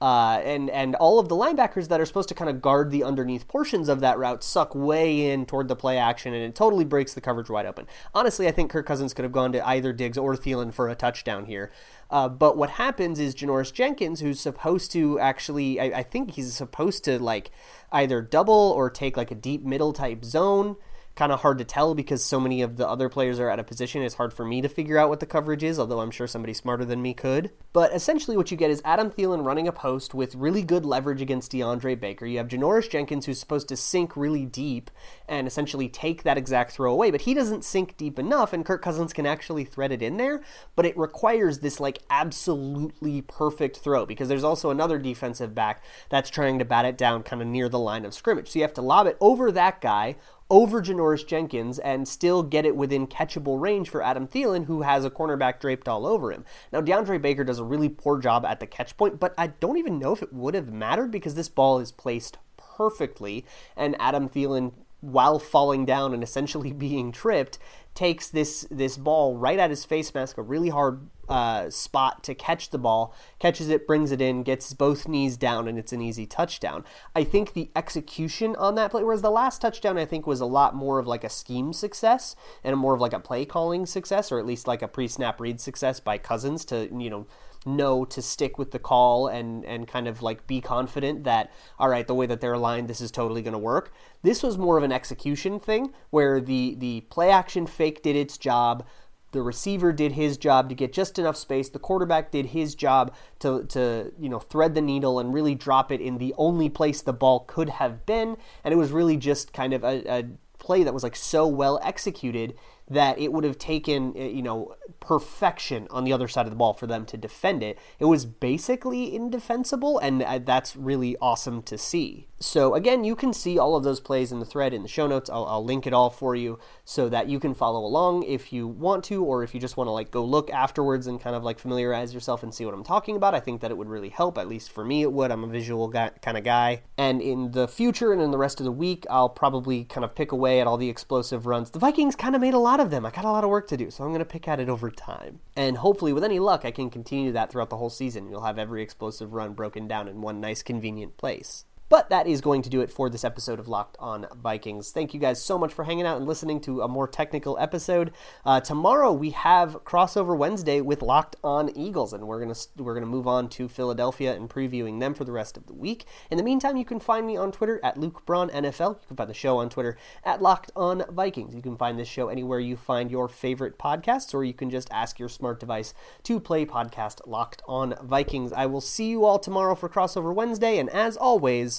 Uh, 0.01 0.39
and 0.45 0.69
and 0.69 0.95
all 0.95 1.19
of 1.19 1.27
the 1.27 1.35
linebackers 1.35 1.89
that 1.89 1.99
are 1.99 2.05
supposed 2.05 2.29
to 2.29 2.35
kind 2.35 2.49
of 2.49 2.61
guard 2.61 2.89
the 2.89 3.03
underneath 3.03 3.49
portions 3.49 3.89
of 3.89 3.99
that 3.99 4.17
route 4.17 4.41
suck 4.43 4.73
way 4.73 5.29
in 5.29 5.45
toward 5.45 5.67
the 5.67 5.75
play 5.75 5.97
action, 5.97 6.33
and 6.33 6.41
it 6.41 6.55
totally 6.55 6.85
breaks 6.85 7.13
the 7.13 7.19
coverage 7.19 7.49
wide 7.49 7.65
open. 7.65 7.85
Honestly, 8.15 8.47
I 8.47 8.51
think 8.51 8.71
Kirk 8.71 8.85
Cousins 8.85 9.13
could 9.13 9.23
have 9.23 9.33
gone 9.33 9.51
to 9.51 9.67
either 9.67 9.91
Diggs 9.91 10.17
or 10.17 10.35
Thielen 10.35 10.73
for 10.73 10.87
a 10.87 10.95
touchdown 10.95 11.45
here. 11.45 11.69
Uh, 12.09 12.29
but 12.29 12.55
what 12.55 12.71
happens 12.71 13.19
is 13.19 13.35
Janoris 13.35 13.73
Jenkins, 13.73 14.21
who's 14.21 14.39
supposed 14.39 14.91
to 14.93 15.19
actually, 15.19 15.79
I, 15.79 15.99
I 15.99 16.03
think 16.03 16.31
he's 16.31 16.53
supposed 16.53 17.03
to 17.03 17.19
like 17.19 17.51
either 17.91 18.21
double 18.21 18.53
or 18.53 18.89
take 18.89 19.17
like 19.17 19.31
a 19.31 19.35
deep 19.35 19.63
middle 19.63 19.91
type 19.91 20.23
zone 20.23 20.77
kind 21.19 21.33
of 21.33 21.41
hard 21.41 21.57
to 21.57 21.65
tell 21.65 21.93
because 21.93 22.23
so 22.23 22.39
many 22.39 22.61
of 22.61 22.77
the 22.77 22.87
other 22.87 23.09
players 23.09 23.41
are 23.41 23.49
at 23.49 23.59
a 23.59 23.63
position. 23.63 24.01
It's 24.01 24.15
hard 24.15 24.31
for 24.31 24.45
me 24.45 24.61
to 24.61 24.69
figure 24.69 24.97
out 24.97 25.09
what 25.09 25.19
the 25.19 25.25
coverage 25.25 25.63
is, 25.63 25.77
although 25.77 25.99
I'm 25.99 26.11
sure 26.11 26.27
somebody 26.27 26.53
smarter 26.53 26.85
than 26.85 27.01
me 27.01 27.13
could. 27.13 27.51
But 27.73 27.93
essentially, 27.93 28.37
what 28.37 28.51
you 28.51 28.55
get 28.55 28.71
is 28.71 28.81
Adam 28.85 29.11
Thielen 29.11 29.43
running 29.43 29.67
a 29.67 29.73
post 29.73 30.13
with 30.13 30.33
really 30.33 30.63
good 30.63 30.85
leverage 30.85 31.21
against 31.21 31.51
DeAndre 31.51 31.99
Baker. 31.99 32.25
You 32.25 32.37
have 32.37 32.47
Janoris 32.47 32.89
Jenkins, 32.89 33.25
who's 33.25 33.37
supposed 33.37 33.67
to 33.67 33.75
sink 33.75 34.15
really 34.15 34.45
deep 34.45 34.89
and 35.27 35.45
essentially 35.45 35.89
take 35.89 36.23
that 36.23 36.37
exact 36.37 36.71
throw 36.71 36.93
away, 36.93 37.11
but 37.11 37.21
he 37.21 37.33
doesn't 37.33 37.65
sink 37.65 37.97
deep 37.97 38.17
enough, 38.17 38.53
and 38.53 38.65
Kirk 38.65 38.81
Cousins 38.81 39.11
can 39.11 39.25
actually 39.25 39.65
thread 39.65 39.91
it 39.91 40.01
in 40.01 40.15
there. 40.15 40.41
But 40.77 40.85
it 40.85 40.97
requires 40.97 41.59
this 41.59 41.81
like 41.81 41.99
absolutely 42.09 43.23
perfect 43.23 43.79
throw 43.79 44.05
because 44.05 44.29
there's 44.29 44.45
also 44.45 44.69
another 44.69 44.97
defensive 44.97 45.53
back 45.53 45.83
that's 46.07 46.29
trying 46.29 46.59
to 46.59 46.65
bat 46.65 46.85
it 46.85 46.97
down 46.97 47.23
kind 47.23 47.41
of 47.41 47.47
near 47.49 47.67
the 47.67 47.77
line 47.77 48.05
of 48.05 48.13
scrimmage. 48.13 48.47
So 48.47 48.59
you 48.59 48.63
have 48.63 48.73
to 48.75 48.81
lob 48.81 49.05
it 49.05 49.17
over 49.19 49.51
that 49.51 49.81
guy 49.81 50.15
over 50.49 50.81
Janoris 50.81 51.25
Jenkins 51.25 51.79
and 51.79 52.07
still 52.07 52.43
get 52.43 52.65
it 52.65 52.75
within 52.75 53.07
catchable 53.07 53.59
range 53.59 53.89
for 53.89 54.01
Adam 54.01 54.27
Thielen, 54.27 54.65
who 54.65 54.81
has 54.81 55.05
a 55.05 55.09
cornerback 55.09 55.59
draped 55.59 55.87
all 55.87 56.05
over 56.05 56.31
him. 56.31 56.45
Now, 56.71 56.81
DeAndre 56.81 57.21
Baker 57.21 57.43
does 57.43 57.59
a 57.59 57.63
really 57.63 57.89
poor 57.89 58.19
job 58.19 58.45
at 58.45 58.59
the 58.59 58.67
catch 58.67 58.97
point, 58.97 59.19
but 59.19 59.33
I 59.37 59.47
don't 59.47 59.77
even 59.77 59.99
know 59.99 60.13
if 60.13 60.23
it 60.23 60.33
would 60.33 60.55
have 60.55 60.73
mattered 60.73 61.11
because 61.11 61.35
this 61.35 61.49
ball 61.49 61.79
is 61.79 61.91
placed 61.91 62.37
perfectly, 62.57 63.45
and 63.75 63.95
Adam 63.99 64.27
Thielen 64.27 64.73
while 65.01 65.39
falling 65.39 65.85
down 65.85 66.13
and 66.13 66.23
essentially 66.23 66.71
being 66.73 67.11
tripped, 67.11 67.57
takes 67.99 68.29
this 68.29 68.65
this 68.71 68.95
ball 68.95 69.35
right 69.35 69.59
at 69.59 69.69
his 69.69 69.83
face 69.83 70.13
mask, 70.13 70.37
a 70.37 70.41
really 70.41 70.69
hard 70.69 71.09
uh, 71.27 71.69
spot 71.69 72.23
to 72.23 72.33
catch 72.33 72.69
the 72.69 72.77
ball, 72.77 73.13
catches 73.39 73.67
it, 73.67 73.85
brings 73.85 74.13
it 74.13 74.21
in, 74.21 74.41
gets 74.41 74.73
both 74.73 75.05
knees 75.05 75.35
down, 75.35 75.67
and 75.67 75.77
it's 75.77 75.91
an 75.91 76.01
easy 76.01 76.25
touchdown. 76.25 76.85
I 77.13 77.25
think 77.25 77.51
the 77.51 77.69
execution 77.75 78.55
on 78.55 78.75
that 78.75 78.91
play, 78.91 79.03
whereas 79.03 79.21
the 79.21 79.29
last 79.29 79.59
touchdown 79.59 79.97
I 79.97 80.05
think 80.05 80.25
was 80.25 80.39
a 80.39 80.45
lot 80.45 80.73
more 80.75 80.97
of 80.97 81.07
like 81.07 81.25
a 81.25 81.29
scheme 81.29 81.73
success 81.73 82.37
and 82.63 82.77
more 82.77 82.93
of 82.93 83.01
like 83.01 83.11
a 83.11 83.19
play 83.19 83.43
calling 83.43 83.85
success, 83.85 84.31
or 84.31 84.39
at 84.39 84.45
least 84.45 84.65
like 84.65 84.81
a 84.81 84.87
pre 84.87 85.09
snap 85.09 85.41
read 85.41 85.59
success 85.59 85.99
by 85.99 86.17
Cousins 86.17 86.63
to 86.65 86.87
you 86.97 87.09
know 87.09 87.27
know 87.65 88.05
to 88.05 88.21
stick 88.21 88.57
with 88.57 88.71
the 88.71 88.79
call 88.79 89.27
and 89.27 89.65
and 89.65 89.87
kind 89.87 90.07
of 90.07 90.21
like 90.21 90.47
be 90.47 90.61
confident 90.61 91.23
that 91.25 91.51
all 91.77 91.89
right 91.89 92.07
the 92.07 92.15
way 92.15 92.25
that 92.25 92.41
they're 92.41 92.53
aligned 92.53 92.87
this 92.87 93.01
is 93.01 93.11
totally 93.11 93.41
going 93.41 93.53
to 93.53 93.59
work. 93.59 93.93
This 94.21 94.43
was 94.43 94.57
more 94.57 94.77
of 94.77 94.83
an 94.83 94.91
execution 94.91 95.59
thing 95.59 95.93
where 96.09 96.39
the 96.39 96.75
the 96.75 97.01
play 97.01 97.29
action 97.29 97.67
fake 97.67 98.01
did 98.01 98.15
its 98.15 98.37
job. 98.37 98.85
The 99.31 99.41
receiver 99.43 99.93
did 99.93 100.13
his 100.13 100.37
job 100.37 100.69
to 100.69 100.75
get 100.75 100.91
just 100.91 101.19
enough 101.19 101.37
space. 101.37 101.69
The 101.69 101.77
quarterback 101.77 102.31
did 102.31 102.47
his 102.47 102.73
job 102.75 103.13
to 103.39 103.65
to 103.65 104.11
you 104.17 104.29
know 104.29 104.39
thread 104.39 104.73
the 104.73 104.81
needle 104.81 105.19
and 105.19 105.33
really 105.33 105.55
drop 105.55 105.91
it 105.91 106.01
in 106.01 106.17
the 106.17 106.33
only 106.37 106.69
place 106.69 107.01
the 107.01 107.13
ball 107.13 107.41
could 107.41 107.69
have 107.69 108.05
been. 108.05 108.37
And 108.63 108.73
it 108.73 108.77
was 108.77 108.91
really 108.91 109.17
just 109.17 109.53
kind 109.53 109.73
of 109.73 109.83
a, 109.83 110.03
a 110.11 110.23
play 110.59 110.83
that 110.83 110.93
was 110.93 111.03
like 111.03 111.15
so 111.15 111.47
well 111.47 111.79
executed 111.83 112.53
that 112.89 113.19
it 113.19 113.31
would 113.31 113.43
have 113.43 113.57
taken, 113.57 114.15
eh, 114.17 114.27
you 114.27 114.41
know, 114.41 114.75
perfection 114.99 115.87
on 115.89 116.03
the 116.03 116.13
other 116.13 116.27
side 116.27 116.45
of 116.45 116.51
the 116.51 116.55
ball 116.55 116.73
for 116.73 116.87
them 116.87 117.05
to 117.05 117.17
defend 117.17 117.63
it. 117.63 117.77
It 117.99 118.05
was 118.05 118.25
basically 118.25 119.15
indefensible, 119.15 119.99
and 119.99 120.21
uh, 120.21 120.39
that's 120.39 120.75
really 120.75 121.15
awesome 121.21 121.61
to 121.63 121.77
see. 121.77 122.27
So, 122.41 122.73
again, 122.73 123.03
you 123.03 123.15
can 123.15 123.33
see 123.33 123.59
all 123.59 123.75
of 123.75 123.83
those 123.83 123.99
plays 123.99 124.31
in 124.31 124.39
the 124.39 124.45
thread 124.45 124.73
in 124.73 124.81
the 124.81 124.87
show 124.87 125.07
notes. 125.07 125.29
I'll, 125.29 125.45
I'll 125.45 125.63
link 125.63 125.85
it 125.85 125.93
all 125.93 126.09
for 126.09 126.35
you 126.35 126.57
so 126.85 127.09
that 127.09 127.27
you 127.27 127.37
can 127.39 127.53
follow 127.53 127.85
along 127.85 128.23
if 128.23 128.53
you 128.53 128.65
want 128.65 129.03
to, 129.05 129.23
or 129.23 129.43
if 129.43 129.53
you 129.53 129.59
just 129.59 129.75
want 129.75 129.87
to 129.87 129.91
like 129.91 130.09
go 130.09 130.23
look 130.23 130.49
afterwards 130.49 131.05
and 131.07 131.19
kind 131.19 131.35
of 131.35 131.43
like 131.43 131.59
familiarize 131.59 132.13
yourself 132.13 132.41
and 132.41 132.53
see 132.53 132.63
what 132.63 132.73
I'm 132.73 132.83
talking 132.83 133.17
about. 133.17 133.35
I 133.35 133.41
think 133.41 133.59
that 133.61 133.71
it 133.71 133.77
would 133.77 133.89
really 133.89 134.09
help. 134.09 134.37
At 134.37 134.47
least 134.47 134.71
for 134.71 134.85
me, 134.85 135.01
it 135.01 135.11
would. 135.11 135.31
I'm 135.31 135.43
a 135.43 135.47
visual 135.47 135.89
guy, 135.89 136.11
kind 136.21 136.37
of 136.37 136.45
guy. 136.45 136.83
And 136.97 137.21
in 137.21 137.51
the 137.51 137.67
future 137.67 138.13
and 138.13 138.21
in 138.21 138.31
the 138.31 138.37
rest 138.37 138.61
of 138.61 138.63
the 138.63 138.71
week, 138.71 139.05
I'll 139.09 139.29
probably 139.29 139.83
kind 139.83 140.05
of 140.05 140.15
pick 140.15 140.31
away 140.31 140.61
at 140.61 140.67
all 140.67 140.77
the 140.77 140.89
explosive 140.89 141.45
runs. 141.45 141.71
The 141.71 141.79
Vikings 141.79 142.15
kind 142.15 142.35
of 142.35 142.41
made 142.41 142.53
a 142.53 142.59
lot 142.59 142.78
lot 142.79 142.85
of 142.85 142.91
them. 142.91 143.05
I 143.05 143.11
got 143.11 143.25
a 143.25 143.31
lot 143.31 143.43
of 143.43 143.49
work 143.49 143.67
to 143.67 143.77
do, 143.77 143.91
so 143.91 144.03
I'm 144.03 144.11
going 144.11 144.19
to 144.19 144.25
pick 144.25 144.47
at 144.47 144.59
it 144.59 144.69
over 144.69 144.89
time. 144.89 145.41
And 145.55 145.77
hopefully, 145.77 146.13
with 146.13 146.23
any 146.23 146.39
luck, 146.39 146.63
I 146.63 146.71
can 146.71 146.89
continue 146.89 147.33
that 147.33 147.51
throughout 147.51 147.69
the 147.69 147.77
whole 147.77 147.89
season. 147.89 148.29
You'll 148.29 148.45
have 148.45 148.57
every 148.57 148.81
explosive 148.81 149.33
run 149.33 149.53
broken 149.53 149.85
down 149.87 150.07
in 150.07 150.21
one 150.21 150.39
nice, 150.39 150.63
convenient 150.63 151.17
place. 151.17 151.65
But 151.89 152.11
that 152.11 152.27
is 152.27 152.39
going 152.39 152.61
to 152.61 152.69
do 152.69 152.81
it 152.81 152.91
for 152.91 153.09
this 153.09 153.23
episode 153.23 153.59
of 153.59 153.67
Locked 153.67 153.97
On 153.99 154.27
Vikings. 154.35 154.91
Thank 154.91 155.15
you 155.15 155.19
guys 155.19 155.41
so 155.41 155.57
much 155.57 155.73
for 155.73 155.85
hanging 155.85 156.05
out 156.05 156.17
and 156.17 156.27
listening 156.27 156.61
to 156.61 156.81
a 156.81 156.87
more 156.87 157.07
technical 157.07 157.57
episode. 157.57 158.11
Uh, 158.45 158.59
tomorrow 158.59 159.11
we 159.11 159.31
have 159.31 159.83
crossover 159.85 160.37
Wednesday 160.37 160.81
with 160.81 161.01
Locked 161.01 161.35
On 161.43 161.75
Eagles, 161.75 162.13
and 162.13 162.27
we're 162.27 162.39
gonna 162.39 162.53
we're 162.77 162.93
gonna 162.93 163.07
move 163.07 163.27
on 163.27 163.49
to 163.49 163.67
Philadelphia 163.67 164.35
and 164.35 164.51
previewing 164.51 164.99
them 164.99 165.15
for 165.15 165.23
the 165.23 165.31
rest 165.31 165.57
of 165.57 165.65
the 165.65 165.73
week. 165.73 166.05
In 166.29 166.37
the 166.37 166.43
meantime, 166.43 166.77
you 166.77 166.85
can 166.85 166.99
find 166.99 167.25
me 167.25 167.35
on 167.35 167.51
Twitter 167.51 167.79
at 167.83 167.97
Luke 167.97 168.23
Braun 168.23 168.51
NFL. 168.51 169.01
You 169.01 169.07
can 169.07 169.17
find 169.17 169.29
the 169.29 169.33
show 169.33 169.57
on 169.57 169.71
Twitter 169.71 169.97
at 170.23 170.43
Locked 170.43 170.71
On 170.75 171.03
Vikings. 171.09 171.55
You 171.55 171.63
can 171.63 171.75
find 171.75 171.97
this 171.97 172.07
show 172.07 172.29
anywhere 172.29 172.59
you 172.59 172.77
find 172.77 173.09
your 173.09 173.27
favorite 173.27 173.79
podcasts, 173.79 174.35
or 174.35 174.43
you 174.43 174.53
can 174.53 174.69
just 174.69 174.91
ask 174.91 175.17
your 175.17 175.29
smart 175.29 175.59
device 175.59 175.95
to 176.21 176.39
play 176.39 176.67
podcast 176.67 177.21
Locked 177.25 177.63
On 177.67 177.95
Vikings. 178.03 178.53
I 178.53 178.67
will 178.67 178.79
see 178.79 179.09
you 179.09 179.25
all 179.25 179.39
tomorrow 179.39 179.73
for 179.73 179.89
crossover 179.89 180.31
Wednesday, 180.35 180.77
and 180.77 180.87
as 180.91 181.17
always. 181.17 181.78